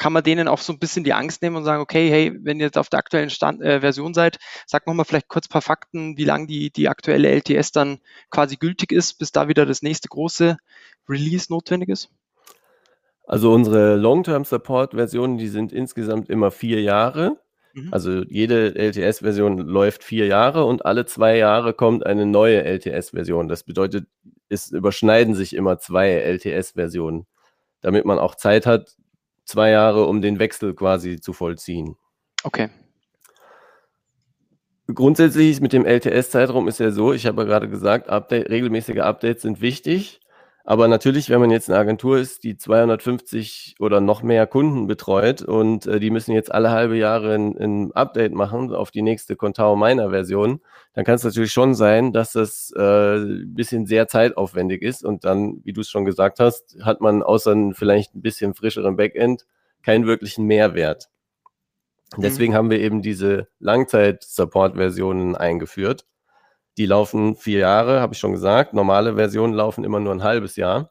kann 0.00 0.14
man 0.14 0.24
denen 0.24 0.48
auch 0.48 0.58
so 0.60 0.72
ein 0.72 0.78
bisschen 0.78 1.04
die 1.04 1.12
Angst 1.12 1.42
nehmen 1.42 1.56
und 1.56 1.64
sagen, 1.64 1.82
okay, 1.82 2.08
hey, 2.08 2.32
wenn 2.42 2.58
ihr 2.58 2.66
jetzt 2.66 2.78
auf 2.78 2.88
der 2.88 2.98
aktuellen 2.98 3.28
Stand, 3.28 3.60
äh, 3.60 3.80
Version 3.80 4.14
seid, 4.14 4.38
sag 4.66 4.86
mal 4.86 5.04
vielleicht 5.04 5.28
kurz 5.28 5.46
ein 5.46 5.52
paar 5.52 5.62
Fakten, 5.62 6.16
wie 6.16 6.24
lange 6.24 6.46
die, 6.46 6.70
die 6.70 6.88
aktuelle 6.88 7.28
LTS 7.28 7.70
dann 7.70 7.98
quasi 8.30 8.56
gültig 8.56 8.92
ist, 8.92 9.18
bis 9.18 9.30
da 9.30 9.46
wieder 9.46 9.66
das 9.66 9.82
nächste 9.82 10.08
große 10.08 10.56
Release 11.06 11.52
notwendig 11.52 11.90
ist? 11.90 12.08
Also 13.26 13.52
unsere 13.52 13.96
Long-Term-Support-Versionen, 13.96 15.36
die 15.36 15.48
sind 15.48 15.70
insgesamt 15.70 16.30
immer 16.30 16.50
vier 16.50 16.80
Jahre. 16.80 17.38
Mhm. 17.74 17.88
Also 17.92 18.24
jede 18.24 18.74
LTS-Version 18.74 19.58
läuft 19.58 20.02
vier 20.02 20.26
Jahre 20.26 20.64
und 20.64 20.86
alle 20.86 21.04
zwei 21.04 21.36
Jahre 21.36 21.74
kommt 21.74 22.06
eine 22.06 22.24
neue 22.24 22.64
LTS-Version. 22.64 23.48
Das 23.48 23.64
bedeutet, 23.64 24.06
es 24.48 24.70
überschneiden 24.70 25.34
sich 25.34 25.54
immer 25.54 25.78
zwei 25.78 26.08
LTS-Versionen, 26.08 27.26
damit 27.82 28.06
man 28.06 28.18
auch 28.18 28.34
Zeit 28.34 28.64
hat, 28.64 28.96
zwei 29.50 29.70
Jahre, 29.70 30.06
um 30.06 30.22
den 30.22 30.38
Wechsel 30.38 30.74
quasi 30.74 31.20
zu 31.20 31.32
vollziehen. 31.32 31.96
Okay. 32.44 32.70
Grundsätzlich 34.86 35.60
mit 35.60 35.72
dem 35.72 35.84
LTS-Zeitraum 35.84 36.66
ist 36.66 36.80
ja 36.80 36.90
so, 36.90 37.12
ich 37.12 37.26
habe 37.26 37.42
ja 37.42 37.48
gerade 37.48 37.68
gesagt, 37.68 38.08
Update, 38.08 38.48
regelmäßige 38.50 38.98
Updates 38.98 39.42
sind 39.42 39.60
wichtig. 39.60 40.20
Aber 40.64 40.88
natürlich, 40.88 41.30
wenn 41.30 41.40
man 41.40 41.50
jetzt 41.50 41.70
eine 41.70 41.78
Agentur 41.78 42.18
ist, 42.18 42.44
die 42.44 42.56
250 42.56 43.76
oder 43.80 44.00
noch 44.00 44.22
mehr 44.22 44.46
Kunden 44.46 44.86
betreut 44.86 45.42
und 45.42 45.86
äh, 45.86 45.98
die 46.00 46.10
müssen 46.10 46.32
jetzt 46.32 46.52
alle 46.52 46.70
halbe 46.70 46.96
Jahre 46.96 47.34
ein, 47.34 47.56
ein 47.56 47.92
Update 47.92 48.32
machen 48.34 48.72
auf 48.74 48.90
die 48.90 49.02
nächste 49.02 49.36
Contao 49.36 49.74
Miner 49.74 50.10
Version, 50.10 50.60
dann 50.92 51.04
kann 51.04 51.14
es 51.14 51.24
natürlich 51.24 51.52
schon 51.52 51.74
sein, 51.74 52.12
dass 52.12 52.32
das 52.32 52.72
äh, 52.76 53.16
ein 53.16 53.54
bisschen 53.54 53.86
sehr 53.86 54.06
zeitaufwendig 54.06 54.82
ist 54.82 55.04
und 55.04 55.24
dann, 55.24 55.60
wie 55.64 55.72
du 55.72 55.80
es 55.80 55.88
schon 55.88 56.04
gesagt 56.04 56.40
hast, 56.40 56.76
hat 56.82 57.00
man 57.00 57.22
außer 57.22 57.56
vielleicht 57.72 58.14
ein 58.14 58.22
bisschen 58.22 58.54
frischeren 58.54 58.96
Backend 58.96 59.46
keinen 59.82 60.06
wirklichen 60.06 60.44
Mehrwert. 60.44 61.08
Mhm. 62.16 62.22
Deswegen 62.22 62.54
haben 62.54 62.70
wir 62.70 62.80
eben 62.80 63.00
diese 63.00 63.48
Langzeit-Support-Versionen 63.60 65.36
eingeführt 65.36 66.04
die 66.80 66.86
laufen 66.86 67.36
vier 67.36 67.58
Jahre, 67.58 68.00
habe 68.00 68.14
ich 68.14 68.18
schon 68.18 68.32
gesagt. 68.32 68.72
Normale 68.72 69.16
Versionen 69.16 69.52
laufen 69.52 69.84
immer 69.84 70.00
nur 70.00 70.14
ein 70.14 70.22
halbes 70.22 70.56
Jahr. 70.56 70.90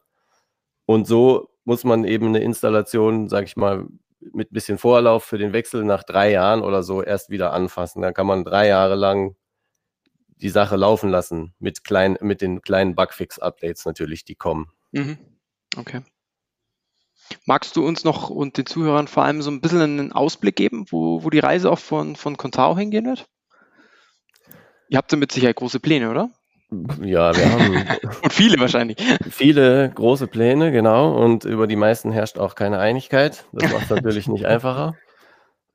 Und 0.86 1.08
so 1.08 1.50
muss 1.64 1.84
man 1.84 2.04
eben 2.04 2.28
eine 2.28 2.42
Installation, 2.42 3.28
sage 3.28 3.48
ich 3.48 3.58
mal, 3.58 3.88
mit 4.20 4.52
ein 4.52 4.54
bisschen 4.54 4.78
Vorlauf 4.78 5.24
für 5.24 5.40
den 5.40 5.52
Wechsel 5.52 5.84
nach 5.84 6.04
drei 6.04 6.30
Jahren 6.30 6.62
oder 6.62 6.84
so 6.84 7.02
erst 7.02 7.32
wieder 7.32 7.54
anfassen. 7.54 8.04
Dann 8.04 8.14
kann 8.14 8.28
man 8.28 8.44
drei 8.44 8.68
Jahre 8.68 8.94
lang 8.94 9.36
die 10.28 10.50
Sache 10.50 10.76
laufen 10.76 11.10
lassen 11.10 11.56
mit, 11.58 11.84
klein, 11.84 12.20
mit 12.22 12.42
den 12.42 12.62
kleinen 12.62 12.94
Bugfix-Updates 12.94 13.86
natürlich, 13.86 14.26
die 14.26 14.36
kommen. 14.36 14.68
Mhm. 14.92 15.18
Okay. 15.76 16.04
Magst 17.46 17.76
du 17.76 17.84
uns 17.84 18.04
noch 18.04 18.30
und 18.30 18.60
den 18.60 18.68
Zuhörern 18.68 19.08
vor 19.08 19.24
allem 19.24 19.42
so 19.42 19.50
ein 19.50 19.60
bisschen 19.60 19.82
einen 19.82 20.12
Ausblick 20.12 20.56
geben, 20.56 20.86
wo, 20.92 21.24
wo 21.24 21.32
die 21.32 21.40
Reise 21.40 21.72
auch 21.72 21.80
von, 21.80 22.16
von 22.16 22.38
Contao 22.38 22.78
hingehen 22.78 23.08
wird? 23.08 23.28
Ihr 24.90 24.98
habt 24.98 25.14
damit 25.14 25.32
sicher 25.32 25.54
große 25.54 25.80
Pläne, 25.80 26.10
oder? 26.10 26.30
Ja, 27.02 27.36
wir 27.36 27.52
haben. 27.52 27.76
und 28.24 28.34
viele 28.34 28.60
wahrscheinlich. 28.60 28.98
Viele 29.30 29.92
große 29.94 30.28
Pläne, 30.28 30.72
genau. 30.72 31.16
Und 31.16 31.46
über 31.46 31.68
die 31.68 31.76
meisten 31.76 32.12
herrscht 32.12 32.38
auch 32.38 32.56
keine 32.56 32.80
Einigkeit. 32.80 33.46
Das 33.54 33.72
macht 33.72 33.84
es 33.84 33.90
natürlich 33.90 34.28
nicht 34.28 34.46
einfacher. 34.46 34.96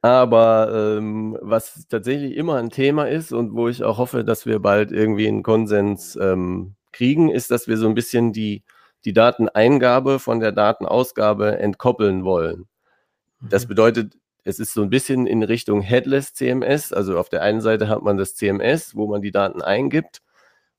Aber 0.02 0.96
ähm, 0.98 1.38
was 1.40 1.86
tatsächlich 1.88 2.36
immer 2.36 2.56
ein 2.56 2.70
Thema 2.70 3.08
ist 3.08 3.32
und 3.32 3.54
wo 3.54 3.68
ich 3.68 3.84
auch 3.84 3.98
hoffe, 3.98 4.24
dass 4.24 4.46
wir 4.46 4.58
bald 4.58 4.92
irgendwie 4.92 5.26
einen 5.26 5.42
Konsens 5.42 6.16
ähm, 6.20 6.74
kriegen, 6.92 7.30
ist, 7.30 7.50
dass 7.50 7.68
wir 7.68 7.78
so 7.78 7.88
ein 7.88 7.94
bisschen 7.94 8.32
die, 8.32 8.64
die 9.04 9.12
Dateneingabe 9.12 10.18
von 10.18 10.40
der 10.40 10.52
Datenausgabe 10.52 11.58
entkoppeln 11.58 12.24
wollen. 12.24 12.66
Das 13.40 13.64
mhm. 13.64 13.68
bedeutet, 13.68 14.14
es 14.44 14.58
ist 14.58 14.74
so 14.74 14.82
ein 14.82 14.90
bisschen 14.90 15.26
in 15.26 15.42
Richtung 15.42 15.80
Headless 15.80 16.34
CMS. 16.34 16.92
Also 16.92 17.18
auf 17.18 17.30
der 17.30 17.42
einen 17.42 17.62
Seite 17.62 17.88
hat 17.88 18.02
man 18.02 18.18
das 18.18 18.34
CMS, 18.36 18.94
wo 18.94 19.06
man 19.06 19.22
die 19.22 19.32
Daten 19.32 19.62
eingibt. 19.62 20.20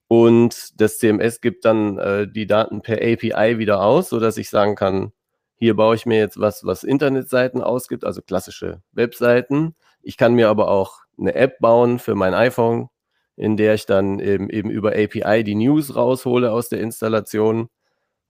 Und 0.08 0.80
das 0.80 0.99
CMS 0.99 1.41
gibt 1.41 1.65
dann 1.65 1.97
äh, 1.97 2.28
die 2.28 2.45
Daten 2.45 2.82
per 2.82 2.97
API 2.97 3.58
wieder 3.58 3.82
aus, 3.82 4.10
sodass 4.10 4.38
ich 4.38 4.49
sagen 4.49 4.75
kann, 4.75 5.12
hier 5.56 5.75
baue 5.75 5.95
ich 5.95 6.06
mir 6.06 6.19
jetzt 6.19 6.39
was, 6.39 6.63
was 6.63 6.84
Internetseiten 6.84 7.62
ausgibt, 7.62 8.04
also 8.04 8.21
klassische 8.21 8.82
Webseiten. 8.91 9.75
Ich 10.04 10.17
kann 10.17 10.36
mir 10.36 10.49
aber 10.49 10.69
auch 10.69 10.99
eine 11.17 11.34
App 11.34 11.60
bauen 11.60 11.97
für 11.97 12.13
mein 12.13 12.36
iPhone, 12.36 12.89
in 13.36 13.58
der 13.58 13.73
ich 13.73 13.88
dann 13.88 14.19
eben, 14.19 14.49
eben 14.49 14.69
über 14.69 14.91
API 14.91 15.43
die 15.43 15.56
News 15.56 15.95
raushole 15.95 16.51
aus 16.51 16.69
der 16.69 16.82
Installation. 16.82 17.69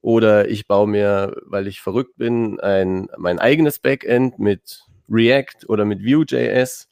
Oder 0.02 0.48
ich 0.50 0.68
baue 0.68 0.88
mir, 0.88 1.36
weil 1.46 1.68
ich 1.68 1.82
verrückt 1.82 2.16
bin, 2.16 2.60
ein, 2.60 3.10
mein 3.18 3.40
eigenes 3.40 3.80
Backend 3.80 4.40
mit 4.40 4.86
React 5.10 5.68
oder 5.68 5.86
mit 5.86 6.02
Vue.js 6.04 6.88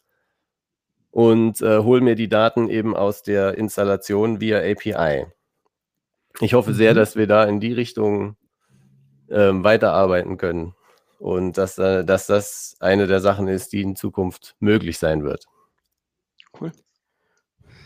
und 1.12 1.62
äh, 1.62 1.80
hole 1.80 2.02
mir 2.02 2.16
die 2.16 2.30
Daten 2.30 2.70
eben 2.70 2.96
aus 2.96 3.24
der 3.24 3.58
Installation 3.58 4.42
via 4.42 4.60
API. 4.60 5.28
Ich 6.40 6.54
hoffe 6.54 6.74
sehr, 6.74 6.94
mhm. 6.94 6.98
dass 6.98 7.16
wir 7.16 7.28
da 7.28 7.44
in 7.44 7.60
die 7.60 7.74
Richtung 7.74 8.36
ähm, 9.30 9.64
weiterarbeiten 9.64 10.38
können 10.38 10.76
und 11.20 11.58
dass, 11.58 11.78
äh, 11.78 12.04
dass 12.04 12.28
das 12.28 12.76
eine 12.80 13.08
der 13.08 13.22
Sachen 13.22 13.48
ist, 13.48 13.74
die 13.74 13.82
in 13.82 13.96
Zukunft 13.96 14.56
möglich 14.60 15.00
sein 15.00 15.24
wird. 15.24 15.46
Cool. 16.60 16.72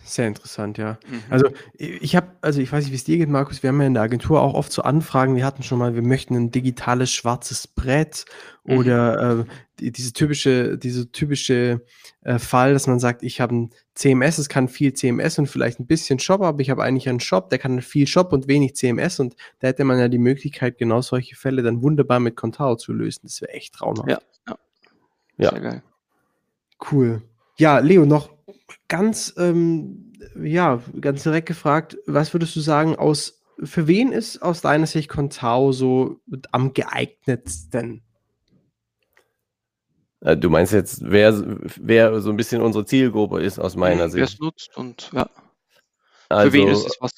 Sehr 0.08 0.26
interessant, 0.26 0.78
ja. 0.78 0.98
Mhm. 1.06 1.24
Also 1.30 1.50
ich 1.78 2.16
habe, 2.16 2.28
also 2.40 2.62
ich 2.62 2.72
weiß 2.72 2.86
nicht, 2.86 2.94
wie 2.94 2.96
es 2.96 3.04
dir 3.04 3.18
geht, 3.18 3.28
Markus, 3.28 3.62
wir 3.62 3.68
haben 3.68 3.82
ja 3.82 3.88
in 3.88 3.94
der 3.94 4.04
Agentur 4.04 4.42
auch 4.42 4.54
oft 4.54 4.72
so 4.72 4.82
Anfragen, 4.84 5.36
wir 5.36 5.46
hatten 5.46 5.64
schon 5.64 5.80
mal, 5.80 5.96
wir 5.96 6.02
möchten 6.02 6.34
ein 6.34 6.50
digitales 6.50 7.12
schwarzes 7.12 7.68
Brett 7.68 8.24
mhm. 8.64 8.78
oder 8.78 9.40
äh, 9.40 9.46
die, 9.80 9.92
diese 9.92 10.14
typische, 10.14 10.78
diese 10.78 11.12
typische 11.12 11.82
äh, 12.22 12.40
Fall, 12.40 12.72
dass 12.72 12.88
man 12.88 13.00
sagt, 13.00 13.22
ich 13.22 13.42
habe 13.42 13.54
ein 13.54 13.70
CMS, 13.96 14.38
es 14.38 14.48
kann 14.48 14.70
viel 14.70 14.94
CMS 14.94 15.40
und 15.40 15.48
vielleicht 15.48 15.82
ein 15.82 15.88
bisschen 15.88 16.20
Shop, 16.20 16.42
aber 16.42 16.62
ich 16.62 16.70
habe 16.70 16.86
eigentlich 16.86 17.10
einen 17.10 17.20
Shop, 17.20 17.50
der 17.50 17.60
kann 17.60 17.82
viel 17.82 18.08
Shop 18.08 18.32
und 18.32 18.48
wenig 18.48 18.78
CMS 18.78 19.20
und 19.20 19.36
da 19.60 19.68
hätte 19.68 19.84
man 19.84 20.00
ja 20.00 20.08
die 20.08 20.20
Möglichkeit, 20.20 20.78
genau 20.78 21.02
solche 21.02 21.36
Fälle 21.36 21.64
dann 21.64 21.82
wunderbar 21.82 22.22
mit 22.22 22.38
Contao 22.38 22.78
zu 22.78 22.94
lösen. 22.94 23.24
Das 23.24 23.42
wäre 23.42 23.52
echt 23.52 23.74
traumhaft. 23.74 24.08
Ja, 24.08 24.20
ja. 24.48 24.58
ja. 25.38 25.50
Sehr 25.50 25.60
geil. 25.60 25.84
Cool. 26.92 27.24
Ja, 27.58 27.80
Leo, 27.80 28.06
noch 28.06 28.37
ganz, 28.88 29.34
ähm, 29.38 30.14
ja, 30.42 30.82
ganz 31.00 31.24
direkt 31.24 31.48
gefragt, 31.48 31.98
was 32.06 32.34
würdest 32.34 32.56
du 32.56 32.60
sagen, 32.60 32.96
aus, 32.96 33.42
für 33.64 33.88
wen 33.88 34.12
ist 34.12 34.42
aus 34.42 34.62
deiner 34.62 34.88
Sicht 34.88 35.10
Contao 35.10 35.72
so 35.72 36.20
am 36.52 36.74
geeignetsten? 36.74 38.04
Äh, 40.22 40.38
du 40.38 40.50
meinst 40.50 40.74
jetzt, 40.74 41.02
wer, 41.04 41.34
wer 41.80 42.22
so 42.22 42.30
ein 42.30 42.38
bisschen 42.38 42.62
unsere 42.62 42.86
Zielgruppe 42.86 43.42
ist 43.42 43.60
aus 43.60 43.76
meiner 43.76 44.10
Sicht? 44.10 44.18
Wer 44.18 44.24
es 44.26 44.40
nutzt 44.40 44.78
und 44.78 45.12
ja. 45.14 45.30
Also, 46.30 46.52
für 46.52 46.58
wen 46.58 46.68
ist 46.68 46.86
es 46.86 46.98
was? 47.00 47.12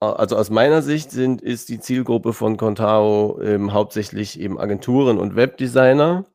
Also 0.00 0.36
aus 0.36 0.50
meiner 0.50 0.82
Sicht 0.82 1.12
sind, 1.12 1.42
ist 1.42 1.68
die 1.68 1.78
Zielgruppe 1.78 2.32
von 2.32 2.56
Contao 2.56 3.40
ähm, 3.40 3.72
hauptsächlich 3.72 4.40
eben 4.40 4.58
Agenturen 4.58 5.16
und 5.16 5.36
Webdesigner 5.36 6.26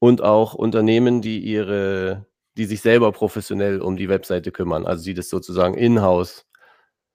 und 0.00 0.20
auch 0.20 0.54
Unternehmen, 0.54 1.22
die 1.22 1.38
ihre 1.38 2.26
die 2.56 2.66
sich 2.66 2.80
selber 2.80 3.12
professionell 3.12 3.80
um 3.80 3.96
die 3.96 4.08
Webseite 4.08 4.52
kümmern, 4.52 4.86
also 4.86 5.04
die 5.04 5.14
das 5.14 5.28
sozusagen 5.28 5.74
in-house 5.74 6.46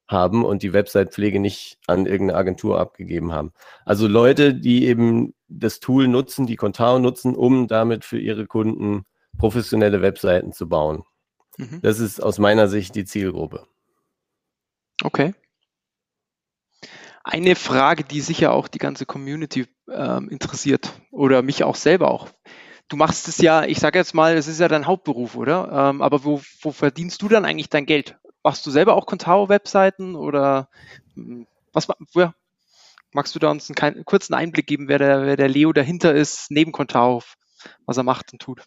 haben 0.08 0.44
und 0.44 0.64
die 0.64 0.74
Website-Pflege 0.74 1.40
nicht 1.40 1.78
an 1.86 2.06
irgendeine 2.06 2.40
Agentur 2.40 2.80
abgegeben 2.80 3.32
haben. 3.32 3.54
Also 3.86 4.08
Leute, 4.08 4.56
die 4.56 4.86
eben 4.86 5.36
das 5.48 5.80
Tool 5.80 6.08
nutzen, 6.08 6.48
die 6.48 6.56
Contao 6.56 7.00
nutzen, 7.00 7.36
um 7.36 7.68
damit 7.68 8.06
für 8.06 8.20
ihre 8.20 8.48
Kunden 8.48 9.06
professionelle 9.38 10.02
Webseiten 10.02 10.52
zu 10.52 10.68
bauen. 10.68 11.04
Mhm. 11.58 11.82
Das 11.82 12.00
ist 12.00 12.22
aus 12.22 12.40
meiner 12.40 12.68
Sicht 12.68 12.96
die 12.96 13.06
Zielgruppe. 13.06 13.68
Okay. 15.04 15.34
Eine 17.24 17.56
Frage, 17.56 18.04
die 18.04 18.22
sicher 18.22 18.52
auch 18.52 18.68
die 18.68 18.80
ganze 18.80 19.06
Community 19.06 19.68
ähm, 19.92 20.30
interessiert 20.30 20.92
oder 21.12 21.44
mich 21.44 21.64
auch 21.64 21.76
selber 21.76 22.10
auch 22.10 22.30
du 22.90 22.98
machst 22.98 23.28
es 23.28 23.38
ja, 23.38 23.64
ich 23.64 23.80
sage 23.80 24.00
jetzt 24.00 24.14
mal, 24.14 24.36
es 24.36 24.48
ist 24.48 24.60
ja 24.60 24.68
dein 24.68 24.88
Hauptberuf, 24.88 25.36
oder? 25.36 25.70
Ähm, 25.72 26.02
aber 26.02 26.26
wo, 26.26 26.42
wo 26.62 26.72
verdienst 26.72 27.22
du 27.22 27.30
dann 27.30 27.46
eigentlich 27.46 27.70
dein 27.70 27.86
Geld? 27.86 28.18
Machst 28.44 28.66
du 28.66 28.72
selber 28.72 28.96
auch 28.96 29.06
Contao-Webseiten 29.06 30.16
oder 30.16 30.70
hm, 31.14 31.48
was 31.72 31.88
ja, 32.16 32.34
magst 33.14 33.36
du 33.36 33.40
da 33.40 33.52
uns 33.52 33.70
einen, 33.70 33.96
einen, 33.96 34.06
kurzen 34.06 34.34
Einblick 34.34 34.68
geben, 34.68 34.88
wer 34.88 34.98
der, 34.98 35.26
wer 35.26 35.38
der 35.38 35.48
Leo 35.48 35.72
dahinter 35.72 36.14
ist, 36.14 36.50
neben 36.50 36.72
Contao, 36.72 37.22
was 37.86 37.98
er 37.98 38.04
macht 38.04 38.34
und 38.34 38.42
tut? 38.42 38.64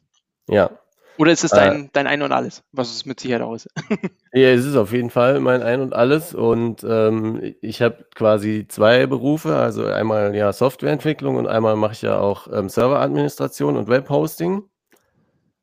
Ja, 0.48 0.70
oder 1.18 1.32
ist 1.32 1.44
es 1.44 1.50
dein, 1.50 1.86
äh, 1.86 1.88
dein 1.92 2.06
Ein 2.06 2.22
und 2.22 2.32
Alles, 2.32 2.62
was 2.72 2.90
es 2.90 3.06
mit 3.06 3.20
Sicherheit 3.20 3.42
auch 3.42 3.54
ist? 3.54 3.68
ja, 4.32 4.48
es 4.48 4.64
ist 4.64 4.76
auf 4.76 4.92
jeden 4.92 5.10
Fall 5.10 5.40
mein 5.40 5.62
Ein 5.62 5.80
und 5.80 5.94
Alles. 5.94 6.34
Und 6.34 6.84
ähm, 6.84 7.54
ich 7.60 7.82
habe 7.82 8.06
quasi 8.14 8.66
zwei 8.68 9.06
Berufe, 9.06 9.56
also 9.56 9.86
einmal 9.86 10.34
ja 10.34 10.52
Softwareentwicklung 10.52 11.36
und 11.36 11.46
einmal 11.46 11.76
mache 11.76 11.92
ich 11.92 12.02
ja 12.02 12.18
auch 12.18 12.48
ähm, 12.52 12.68
Serveradministration 12.68 13.76
und 13.76 13.88
Webhosting. 13.88 14.62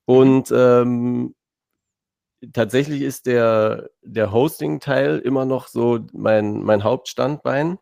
Und 0.05 0.51
ähm, 0.51 1.35
tatsächlich 2.53 3.01
ist 3.01 3.25
der, 3.25 3.89
der 4.01 4.31
Hosting-Teil 4.31 5.19
immer 5.19 5.45
noch 5.45 5.67
so 5.67 5.99
mein, 6.13 6.63
mein 6.63 6.83
Hauptstandbein. 6.83 7.77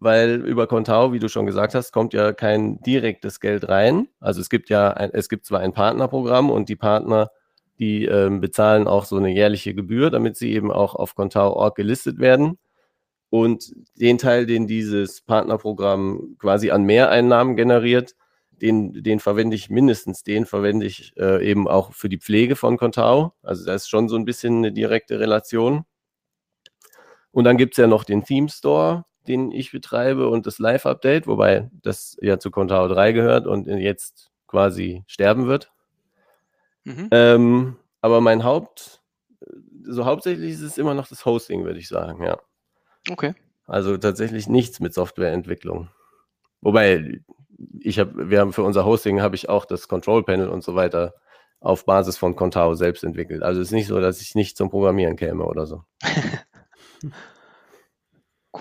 Weil 0.00 0.42
über 0.44 0.66
Contao, 0.66 1.12
wie 1.12 1.18
du 1.18 1.28
schon 1.28 1.46
gesagt 1.46 1.74
hast, 1.74 1.92
kommt 1.92 2.12
ja 2.12 2.32
kein 2.32 2.80
direktes 2.82 3.40
Geld 3.40 3.68
rein. 3.68 4.08
Also 4.20 4.40
es 4.40 4.50
gibt 4.50 4.68
ja, 4.70 4.90
ein, 4.90 5.10
es 5.12 5.28
gibt 5.28 5.46
zwar 5.46 5.60
ein 5.60 5.72
Partnerprogramm 5.72 6.50
und 6.50 6.68
die 6.68 6.76
Partner, 6.76 7.30
die 7.78 8.04
ähm, 8.04 8.40
bezahlen 8.40 8.86
auch 8.86 9.04
so 9.04 9.16
eine 9.16 9.30
jährliche 9.30 9.74
Gebühr, 9.74 10.10
damit 10.10 10.36
sie 10.36 10.52
eben 10.52 10.70
auch 10.70 10.94
auf 10.94 11.14
Contao.org 11.14 11.74
gelistet 11.74 12.18
werden. 12.18 12.58
Und 13.30 13.74
den 13.96 14.18
Teil, 14.18 14.46
den 14.46 14.66
dieses 14.66 15.20
Partnerprogramm 15.22 16.36
quasi 16.38 16.70
an 16.70 16.84
Mehreinnahmen 16.84 17.56
generiert, 17.56 18.14
den, 18.62 19.02
den 19.02 19.18
verwende 19.18 19.56
ich 19.56 19.70
mindestens, 19.70 20.22
den 20.22 20.46
verwende 20.46 20.86
ich 20.86 21.12
äh, 21.16 21.44
eben 21.44 21.66
auch 21.66 21.92
für 21.92 22.08
die 22.08 22.18
Pflege 22.18 22.54
von 22.56 22.76
Contao. 22.76 23.32
Also 23.42 23.64
da 23.64 23.74
ist 23.74 23.88
schon 23.88 24.08
so 24.08 24.16
ein 24.16 24.24
bisschen 24.24 24.58
eine 24.58 24.72
direkte 24.72 25.18
Relation. 25.18 25.84
Und 27.32 27.44
dann 27.44 27.56
gibt 27.56 27.74
es 27.74 27.78
ja 27.78 27.88
noch 27.88 28.04
den 28.04 28.24
Theme 28.24 28.48
Store, 28.48 29.04
den 29.28 29.50
ich 29.50 29.72
betreibe 29.72 30.28
und 30.28 30.46
das 30.46 30.58
Live-Update, 30.58 31.26
wobei 31.26 31.70
das 31.82 32.16
ja 32.20 32.38
zu 32.38 32.50
Contao 32.50 32.88
3 32.88 33.12
gehört 33.12 33.46
und 33.46 33.66
jetzt 33.66 34.30
quasi 34.46 35.04
sterben 35.06 35.46
wird. 35.46 35.72
Mhm. 36.84 37.08
Ähm, 37.10 37.76
aber 38.00 38.20
mein 38.20 38.44
Haupt, 38.44 39.02
so 39.82 40.04
hauptsächlich 40.04 40.52
ist 40.52 40.60
es 40.60 40.78
immer 40.78 40.94
noch 40.94 41.08
das 41.08 41.24
Hosting, 41.24 41.64
würde 41.64 41.78
ich 41.78 41.88
sagen, 41.88 42.22
ja. 42.22 42.38
Okay. 43.10 43.34
Also 43.66 43.96
tatsächlich 43.96 44.46
nichts 44.48 44.80
mit 44.80 44.94
Softwareentwicklung. 44.94 45.88
Wobei, 46.60 47.20
ich 47.80 47.98
habe, 47.98 48.30
wir 48.30 48.40
haben 48.40 48.52
für 48.52 48.62
unser 48.62 48.84
Hosting 48.84 49.20
habe 49.20 49.36
ich 49.36 49.48
auch 49.48 49.64
das 49.64 49.88
Control 49.88 50.22
Panel 50.22 50.48
und 50.48 50.62
so 50.62 50.74
weiter 50.74 51.14
auf 51.60 51.86
Basis 51.86 52.18
von 52.18 52.36
Contao 52.36 52.74
selbst 52.74 53.04
entwickelt. 53.04 53.42
Also 53.42 53.60
es 53.60 53.68
ist 53.68 53.72
nicht 53.72 53.86
so, 53.86 53.98
dass 54.00 54.20
ich 54.20 54.34
nicht 54.34 54.56
zum 54.56 54.68
Programmieren 54.68 55.16
käme 55.16 55.44
oder 55.44 55.66
so. 55.66 55.82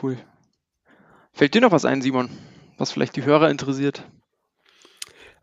cool. 0.01 0.17
Fällt 1.33 1.55
dir 1.55 1.61
noch 1.61 1.71
was 1.71 1.83
ein, 1.83 2.01
Simon, 2.03 2.29
was 2.77 2.91
vielleicht 2.91 3.15
die 3.15 3.25
Hörer 3.25 3.49
interessiert? 3.49 4.03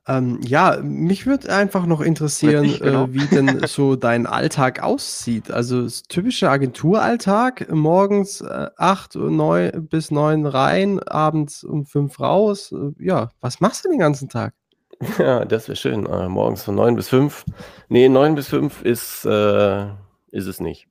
Ähm, 0.06 0.38
ja, 0.42 0.78
mich 0.82 1.26
würde 1.26 1.52
einfach 1.52 1.84
noch 1.84 2.00
interessieren, 2.00 2.64
ich, 2.64 2.80
genau. 2.80 3.04
äh, 3.04 3.12
wie 3.12 3.26
denn 3.26 3.60
so 3.66 3.96
dein 3.96 4.26
Alltag 4.26 4.82
aussieht. 4.82 5.50
Also 5.50 5.86
typischer 6.08 6.50
Agenturalltag, 6.50 7.70
morgens 7.72 8.40
äh, 8.40 8.68
8, 8.76 9.16
9 9.16 9.88
bis 9.88 10.12
9 10.12 10.46
rein, 10.46 11.00
abends 11.00 11.64
um 11.64 11.84
5 11.84 12.20
raus. 12.20 12.72
Äh, 12.72 13.04
ja, 13.04 13.30
was 13.40 13.60
machst 13.60 13.84
du 13.84 13.90
den 13.90 13.98
ganzen 13.98 14.28
Tag? 14.28 14.54
Ja, 15.18 15.46
das 15.46 15.66
wäre 15.66 15.76
schön. 15.76 16.06
Äh, 16.06 16.28
morgens 16.28 16.62
von 16.62 16.74
9 16.74 16.94
bis 16.94 17.08
5. 17.08 17.46
Nee, 17.88 18.08
9 18.08 18.34
bis 18.34 18.48
5 18.48 18.82
ist, 18.82 19.24
äh, 19.24 19.86
ist 20.30 20.46
es 20.46 20.60
nicht. 20.60 20.88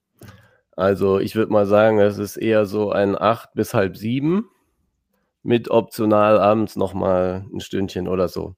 Also 0.75 1.19
ich 1.19 1.35
würde 1.35 1.51
mal 1.51 1.67
sagen, 1.67 1.99
es 1.99 2.17
ist 2.17 2.35
eher 2.35 2.65
so 2.65 2.91
ein 2.91 3.15
8 3.15 3.53
bis 3.53 3.73
halb 3.73 3.97
7 3.97 4.45
mit 5.49 5.71
optional 5.71 6.39
abends 6.39 6.75
nochmal 6.75 7.43
ein 7.51 7.59
Stündchen 7.59 8.07
oder 8.07 8.27
so 8.27 8.55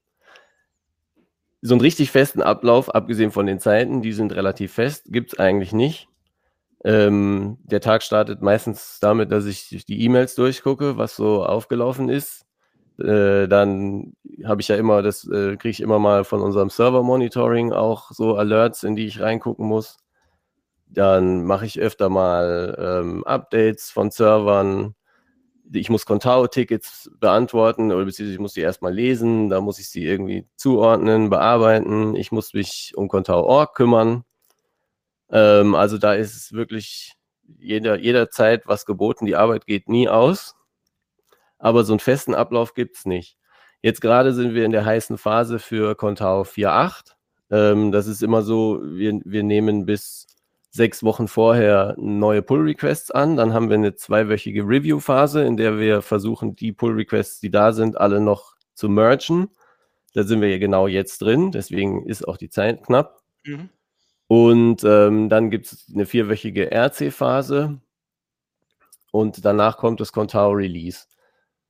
so 1.62 1.76
einen 1.76 1.82
richtig 1.82 2.12
festen 2.12 2.42
Ablauf, 2.42 2.94
abgesehen 2.94 3.32
von 3.32 3.46
den 3.46 3.60
Zeiten, 3.60 4.02
die 4.02 4.14
sind 4.14 4.34
relativ 4.34 4.74
fest, 4.74 5.06
gibt 5.10 5.34
es 5.34 5.40
eigentlich 5.40 5.74
nicht. 5.74 6.08
Ähm, 6.84 7.60
der 7.64 7.82
Tag 7.82 8.02
startet 8.02 8.42
meistens 8.42 8.98
damit, 9.00 9.32
dass 9.32 9.46
ich 9.46 9.86
die 9.86 10.04
E-Mails 10.04 10.34
durchgucke, 10.36 10.98
was 10.98 11.16
so 11.16 11.46
aufgelaufen 11.46 12.10
ist. 12.10 12.46
Äh, 13.00 13.48
dann 13.48 14.14
habe 14.44 14.62
ich 14.62 14.70
ja 14.70 14.76
immer, 14.76 15.04
das 15.04 15.24
äh, 15.28 15.56
kriege 15.58 15.70
ich 15.70 15.82
immer 15.82 16.00
mal 16.00 16.24
von 16.24 16.42
unserem 16.42 16.72
Server-Monitoring 16.72 17.74
auch 17.74 18.12
so 18.12 18.36
Alerts, 18.36 18.84
in 18.84 18.96
die 18.96 19.06
ich 19.06 19.22
reingucken 19.22 19.68
muss. 19.68 19.98
Dann 20.88 21.46
mache 21.46 21.68
ich 21.68 21.80
öfter 21.80 22.10
mal 22.10 22.76
ähm, 22.80 23.24
Updates 23.24 23.92
von 23.92 24.10
Servern 24.10 24.96
ich 25.74 25.90
muss 25.90 26.06
Contao-Tickets 26.06 27.12
beantworten 27.20 27.92
oder 27.92 28.06
beziehungsweise 28.06 28.34
ich 28.34 28.40
muss 28.40 28.54
die 28.54 28.62
erstmal 28.62 28.94
lesen, 28.94 29.50
da 29.50 29.62
muss 29.62 29.80
ich 29.80 29.90
sie 29.90 30.06
irgendwie 30.06 30.48
zuordnen, 30.56 31.30
bearbeiten. 31.30 32.16
Ich 32.16 32.32
muss 32.32 32.54
mich 32.54 32.94
um 32.96 33.08
Contao.org 33.08 33.76
kümmern. 33.76 34.24
Ähm, 35.30 35.76
also 35.76 35.98
da 35.98 36.14
ist 36.14 36.54
wirklich 36.54 37.14
jeder, 37.58 37.98
jederzeit 37.98 38.64
was 38.68 38.86
geboten. 38.86 39.26
Die 39.26 39.36
Arbeit 39.36 39.66
geht 39.66 39.90
nie 39.90 40.10
aus. 40.10 40.56
Aber 41.58 41.84
so 41.84 41.94
einen 41.94 42.00
festen 42.00 42.34
Ablauf 42.34 42.74
gibt 42.74 42.98
es 42.98 43.06
nicht. 43.06 43.38
Jetzt 43.82 44.02
gerade 44.02 44.34
sind 44.34 44.54
wir 44.54 44.66
in 44.66 44.72
der 44.72 44.86
heißen 44.86 45.18
Phase 45.18 45.60
für 45.60 45.96
Contao 45.96 46.42
4.8. 46.42 47.14
Ähm, 47.52 47.92
das 47.92 48.08
ist 48.08 48.24
immer 48.24 48.42
so, 48.42 48.82
wir, 48.84 49.20
wir 49.24 49.44
nehmen 49.44 49.86
bis 49.86 50.28
sechs 50.72 51.04
Wochen 51.04 51.28
vorher 51.28 51.96
neue 51.98 52.42
Pull-Requests 52.42 53.12
an. 53.12 53.36
Dann 53.36 53.54
haben 53.54 53.70
wir 53.70 53.76
eine 53.76 53.96
zweiwöchige 53.96 54.64
Review-Phase, 54.64 55.44
in 55.44 55.58
der 55.58 55.78
wir 55.78 56.02
versuchen, 56.02 56.56
die 56.56 56.72
Pull-Requests, 56.72 57.42
die 57.42 57.52
da 57.52 57.74
sind, 57.74 58.00
alle 58.00 58.22
noch 58.22 58.56
zu 58.74 58.88
mergen. 58.88 59.50
Da 60.14 60.24
sind 60.24 60.42
wir 60.42 60.50
ja 60.50 60.58
genau 60.58 60.88
jetzt 60.88 61.22
drin, 61.22 61.52
deswegen 61.52 62.06
ist 62.06 62.28
auch 62.28 62.38
die 62.38 62.50
Zeit 62.50 62.84
knapp. 62.84 63.22
Mhm. 63.46 63.70
Und 64.28 64.84
ähm, 64.86 65.28
dann 65.28 65.50
gibt 65.50 65.68
es 65.68 65.92
eine 65.94 66.06
vierwöchige 66.06 66.72
RC-Phase 66.72 67.80
und 69.12 69.44
danach 69.44 69.78
kommt 69.78 70.00
das 70.00 70.14
Contao 70.14 70.52
Release. 70.52 71.06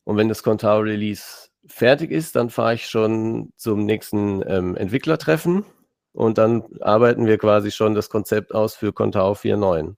Und 0.03 0.17
wenn 0.17 0.29
das 0.29 0.43
Contao 0.43 0.79
Release 0.79 1.49
fertig 1.65 2.11
ist, 2.11 2.35
dann 2.35 2.51
fahre 2.51 2.75
ich 2.75 2.87
schon 2.87 3.51
zum 3.55 3.85
nächsten 3.85 4.43
ähm, 4.47 4.75
Entwicklertreffen 4.75 5.65
und 6.13 6.37
dann 6.37 6.63
arbeiten 6.81 7.25
wir 7.25 7.37
quasi 7.37 7.71
schon 7.71 7.95
das 7.95 8.09
Konzept 8.09 8.53
aus 8.53 8.75
für 8.75 8.93
Contao 8.93 9.33
4.9. 9.33 9.95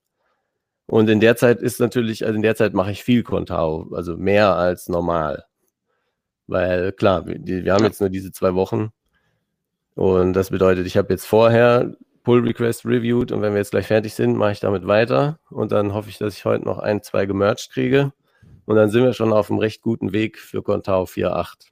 Und 0.85 1.09
in 1.09 1.19
der 1.19 1.35
Zeit 1.37 1.61
ist 1.61 1.79
natürlich, 1.79 2.25
also 2.25 2.35
in 2.35 2.41
der 2.41 2.55
Zeit 2.55 2.73
mache 2.73 2.91
ich 2.91 3.03
viel 3.03 3.23
Contao, 3.23 3.89
also 3.93 4.17
mehr 4.17 4.55
als 4.55 4.89
normal. 4.89 5.45
Weil 6.47 6.91
klar, 6.91 7.25
wir, 7.25 7.39
wir 7.43 7.73
haben 7.73 7.85
jetzt 7.85 8.01
nur 8.01 8.09
diese 8.09 8.31
zwei 8.31 8.53
Wochen 8.53 8.91
und 9.95 10.33
das 10.33 10.49
bedeutet, 10.49 10.85
ich 10.85 10.97
habe 10.97 11.13
jetzt 11.13 11.25
vorher 11.25 11.95
Pull 12.23 12.41
Request 12.41 12.85
reviewed 12.85 13.31
und 13.31 13.41
wenn 13.41 13.53
wir 13.53 13.59
jetzt 13.59 13.71
gleich 13.71 13.87
fertig 13.87 14.13
sind, 14.13 14.35
mache 14.37 14.51
ich 14.53 14.59
damit 14.59 14.87
weiter 14.87 15.39
und 15.49 15.71
dann 15.71 15.93
hoffe 15.93 16.09
ich, 16.09 16.17
dass 16.17 16.35
ich 16.35 16.45
heute 16.45 16.65
noch 16.65 16.79
ein, 16.79 17.01
zwei 17.01 17.25
gemerged 17.25 17.69
kriege 17.71 18.11
und 18.65 18.75
dann 18.75 18.89
sind 18.89 19.03
wir 19.03 19.13
schon 19.13 19.33
auf 19.33 19.49
einem 19.49 19.59
recht 19.59 19.81
guten 19.81 20.11
Weg 20.11 20.37
für 20.37 20.61
Contao 20.63 21.03
4.8. 21.03 21.69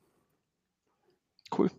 Cool. 1.57 1.69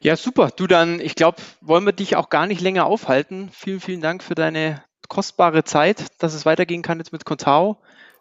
Ja, 0.00 0.16
super. 0.16 0.50
Du 0.54 0.66
dann, 0.66 1.00
ich 1.00 1.14
glaube, 1.14 1.38
wollen 1.60 1.84
wir 1.84 1.92
dich 1.92 2.16
auch 2.16 2.28
gar 2.28 2.46
nicht 2.46 2.60
länger 2.60 2.86
aufhalten. 2.86 3.50
Vielen, 3.52 3.80
vielen 3.80 4.00
Dank 4.00 4.22
für 4.22 4.34
deine 4.34 4.82
kostbare 5.08 5.64
Zeit, 5.64 6.06
dass 6.18 6.34
es 6.34 6.46
weitergehen 6.46 6.82
kann 6.82 6.98
jetzt 6.98 7.12
mit 7.12 7.24
Contao. 7.24 7.78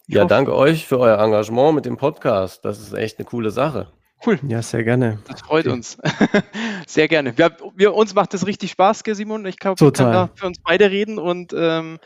ja, 0.07 0.21
hoffe, 0.21 0.29
danke 0.29 0.55
euch 0.55 0.85
für 0.85 0.99
euer 0.99 1.19
Engagement 1.19 1.75
mit 1.75 1.85
dem 1.85 1.97
Podcast. 1.97 2.63
Das 2.63 2.79
ist 2.79 2.93
echt 2.93 3.19
eine 3.19 3.25
coole 3.25 3.51
Sache. 3.51 3.91
Cool. 4.25 4.39
Ja, 4.47 4.61
sehr 4.61 4.83
gerne. 4.83 5.19
Das 5.27 5.41
freut 5.41 5.65
okay. 5.65 5.75
uns. 5.75 5.97
sehr 6.88 7.07
gerne. 7.07 7.38
Wir, 7.38 7.55
wir, 7.75 7.93
uns 7.93 8.15
macht 8.15 8.33
das 8.33 8.47
richtig 8.47 8.71
Spaß, 8.71 9.03
Simon. 9.05 9.45
Ich 9.45 9.59
glaube, 9.59 9.79
wir 9.81 9.91
können 9.91 10.13
da 10.13 10.29
für 10.33 10.47
uns 10.47 10.59
beide 10.63 10.89
reden 10.89 11.19
und 11.19 11.53
ähm, 11.55 11.99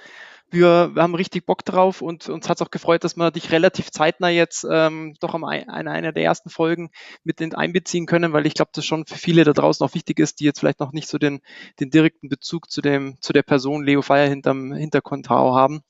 wir, 0.52 0.92
wir 0.94 1.02
haben 1.02 1.16
richtig 1.16 1.46
Bock 1.46 1.64
drauf 1.66 2.02
und 2.02 2.30
uns 2.30 2.50
hat 2.50 2.58
es 2.58 2.66
auch 2.66 2.72
gefreut, 2.72 3.04
dass 3.04 3.16
wir 3.16 3.32
dich 3.32 3.52
relativ 3.52 3.92
zeitnah 3.92 4.30
jetzt 4.30 4.66
ähm, 4.70 5.16
doch 5.20 5.34
am 5.34 5.44
ein, 5.44 5.70
einer 5.70 6.12
der 6.12 6.24
ersten 6.24 6.50
Folgen 6.50 6.90
mit 7.24 7.42
in, 7.42 7.54
einbeziehen 7.54 8.06
können, 8.06 8.34
weil 8.34 8.46
ich 8.46 8.54
glaube, 8.54 8.72
das 8.74 8.86
schon 8.86 9.06
für 9.06 9.18
viele 9.18 9.44
da 9.44 9.54
draußen 9.54 9.86
auch 9.86 9.94
wichtig 9.94 10.20
ist, 10.20 10.40
die 10.40 10.46
jetzt 10.46 10.60
vielleicht 10.60 10.80
noch 10.80 10.92
nicht 10.92 11.08
so 11.08 11.18
den, 11.18 11.42
den 11.80 11.90
direkten 11.90 12.30
Bezug 12.30 12.70
zu 12.70 12.82
dem, 12.82 13.18
zu 13.22 13.34
der 13.34 13.44
Person 13.44 13.84
Leo 13.84 14.02
Feier 14.02 14.28
hinterm 14.28 14.74
Hinterkontao 14.74 15.56
haben. 15.56 15.82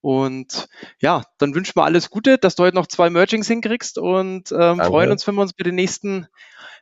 Und 0.00 0.68
ja, 1.00 1.22
dann 1.38 1.54
wünschen 1.54 1.74
wir 1.76 1.84
alles 1.84 2.10
Gute, 2.10 2.38
dass 2.38 2.54
du 2.54 2.62
heute 2.62 2.76
noch 2.76 2.86
zwei 2.86 3.10
Mergings 3.10 3.48
hinkriegst 3.48 3.98
und 3.98 4.52
ähm, 4.52 4.78
freuen 4.78 5.10
uns, 5.10 5.26
wenn 5.26 5.34
wir 5.34 5.42
uns 5.42 5.52
bei 5.52 5.64
den 5.64 5.74
nächsten 5.74 6.28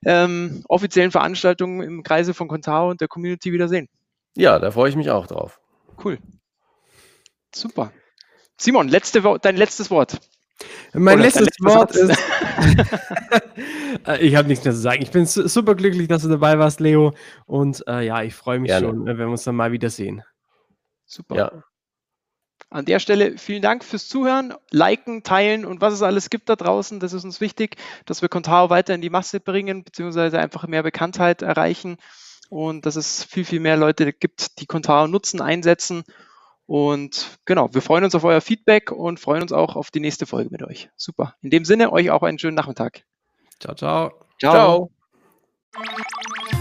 ähm, 0.04 0.62
offiziellen 0.68 1.10
Veranstaltungen 1.10 1.80
im 1.80 2.02
Kreise 2.02 2.34
von 2.34 2.48
Contao 2.48 2.90
und 2.90 3.00
der 3.00 3.08
Community 3.08 3.52
wiedersehen. 3.52 3.88
Ja, 4.36 4.58
da 4.58 4.70
freue 4.70 4.90
ich 4.90 4.96
mich 4.96 5.10
auch 5.10 5.26
drauf. 5.26 5.60
Cool. 6.04 6.18
Super. 7.56 7.90
Simon, 8.58 8.88
letzte, 8.88 9.22
dein 9.40 9.56
letztes 9.56 9.90
Wort. 9.90 10.20
Mein 10.92 11.20
letztes, 11.20 11.46
letztes 11.46 11.66
Wort 11.66 11.96
ist. 11.96 12.18
Äh, 14.06 14.18
ich 14.18 14.36
habe 14.36 14.46
nichts 14.46 14.64
mehr 14.64 14.74
zu 14.74 14.80
sagen. 14.80 15.00
Ich 15.00 15.10
bin 15.10 15.24
super 15.24 15.74
glücklich, 15.74 16.06
dass 16.06 16.22
du 16.22 16.28
dabei 16.28 16.58
warst, 16.58 16.80
Leo. 16.80 17.14
Und 17.46 17.82
äh, 17.88 18.04
ja, 18.04 18.22
ich 18.22 18.34
freue 18.34 18.58
mich 18.58 18.68
Gerne. 18.68 18.88
schon, 18.88 19.06
wenn 19.06 19.16
wir 19.16 19.26
uns 19.26 19.44
dann 19.44 19.56
mal 19.56 19.72
wiedersehen. 19.72 20.22
Super. 21.06 21.36
Ja. 21.36 21.52
An 22.68 22.84
der 22.84 22.98
Stelle 22.98 23.38
vielen 23.38 23.62
Dank 23.62 23.84
fürs 23.84 24.06
Zuhören, 24.06 24.52
liken, 24.70 25.22
teilen 25.22 25.64
und 25.64 25.80
was 25.80 25.94
es 25.94 26.02
alles 26.02 26.28
gibt 26.28 26.50
da 26.50 26.56
draußen. 26.56 27.00
Das 27.00 27.14
ist 27.14 27.24
uns 27.24 27.40
wichtig, 27.40 27.76
dass 28.04 28.20
wir 28.20 28.28
Contao 28.28 28.68
weiter 28.68 28.94
in 28.94 29.00
die 29.00 29.10
Masse 29.10 29.40
bringen, 29.40 29.82
beziehungsweise 29.82 30.38
einfach 30.38 30.66
mehr 30.66 30.82
Bekanntheit 30.82 31.40
erreichen 31.40 31.96
und 32.50 32.84
dass 32.84 32.96
es 32.96 33.24
viel, 33.24 33.46
viel 33.46 33.60
mehr 33.60 33.78
Leute 33.78 34.12
gibt, 34.12 34.60
die 34.60 34.66
Contao 34.66 35.06
nutzen, 35.06 35.40
einsetzen 35.40 36.04
und 36.66 37.38
genau, 37.44 37.72
wir 37.72 37.82
freuen 37.82 38.04
uns 38.04 38.14
auf 38.14 38.24
euer 38.24 38.40
Feedback 38.40 38.90
und 38.90 39.20
freuen 39.20 39.42
uns 39.42 39.52
auch 39.52 39.76
auf 39.76 39.90
die 39.90 40.00
nächste 40.00 40.26
Folge 40.26 40.50
mit 40.50 40.62
euch. 40.62 40.90
Super. 40.96 41.34
In 41.42 41.50
dem 41.50 41.64
Sinne, 41.64 41.92
euch 41.92 42.10
auch 42.10 42.22
einen 42.22 42.38
schönen 42.38 42.56
Nachmittag. 42.56 43.04
Ciao, 43.60 43.74
ciao. 43.74 44.12
Ciao. 44.38 44.52
ciao. 44.52 44.90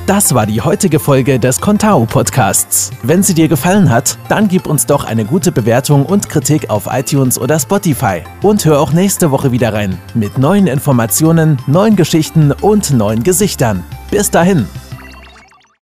Das 0.05 0.35
war 0.35 0.45
die 0.45 0.61
heutige 0.61 0.99
Folge 0.99 1.39
des 1.39 1.59
Contao 1.59 2.05
Podcasts. 2.05 2.91
Wenn 3.01 3.23
sie 3.23 3.33
dir 3.33 3.47
gefallen 3.47 3.89
hat, 3.89 4.19
dann 4.29 4.47
gib 4.47 4.67
uns 4.67 4.85
doch 4.85 5.03
eine 5.03 5.25
gute 5.25 5.51
Bewertung 5.51 6.05
und 6.05 6.29
Kritik 6.29 6.69
auf 6.69 6.87
iTunes 6.91 7.39
oder 7.39 7.59
Spotify. 7.59 8.21
Und 8.43 8.63
hör 8.65 8.79
auch 8.79 8.91
nächste 8.91 9.31
Woche 9.31 9.51
wieder 9.51 9.73
rein 9.73 9.99
mit 10.13 10.37
neuen 10.37 10.67
Informationen, 10.67 11.57
neuen 11.65 11.95
Geschichten 11.95 12.51
und 12.51 12.91
neuen 12.91 13.23
Gesichtern. 13.23 13.83
Bis 14.11 14.29
dahin. 14.29 14.67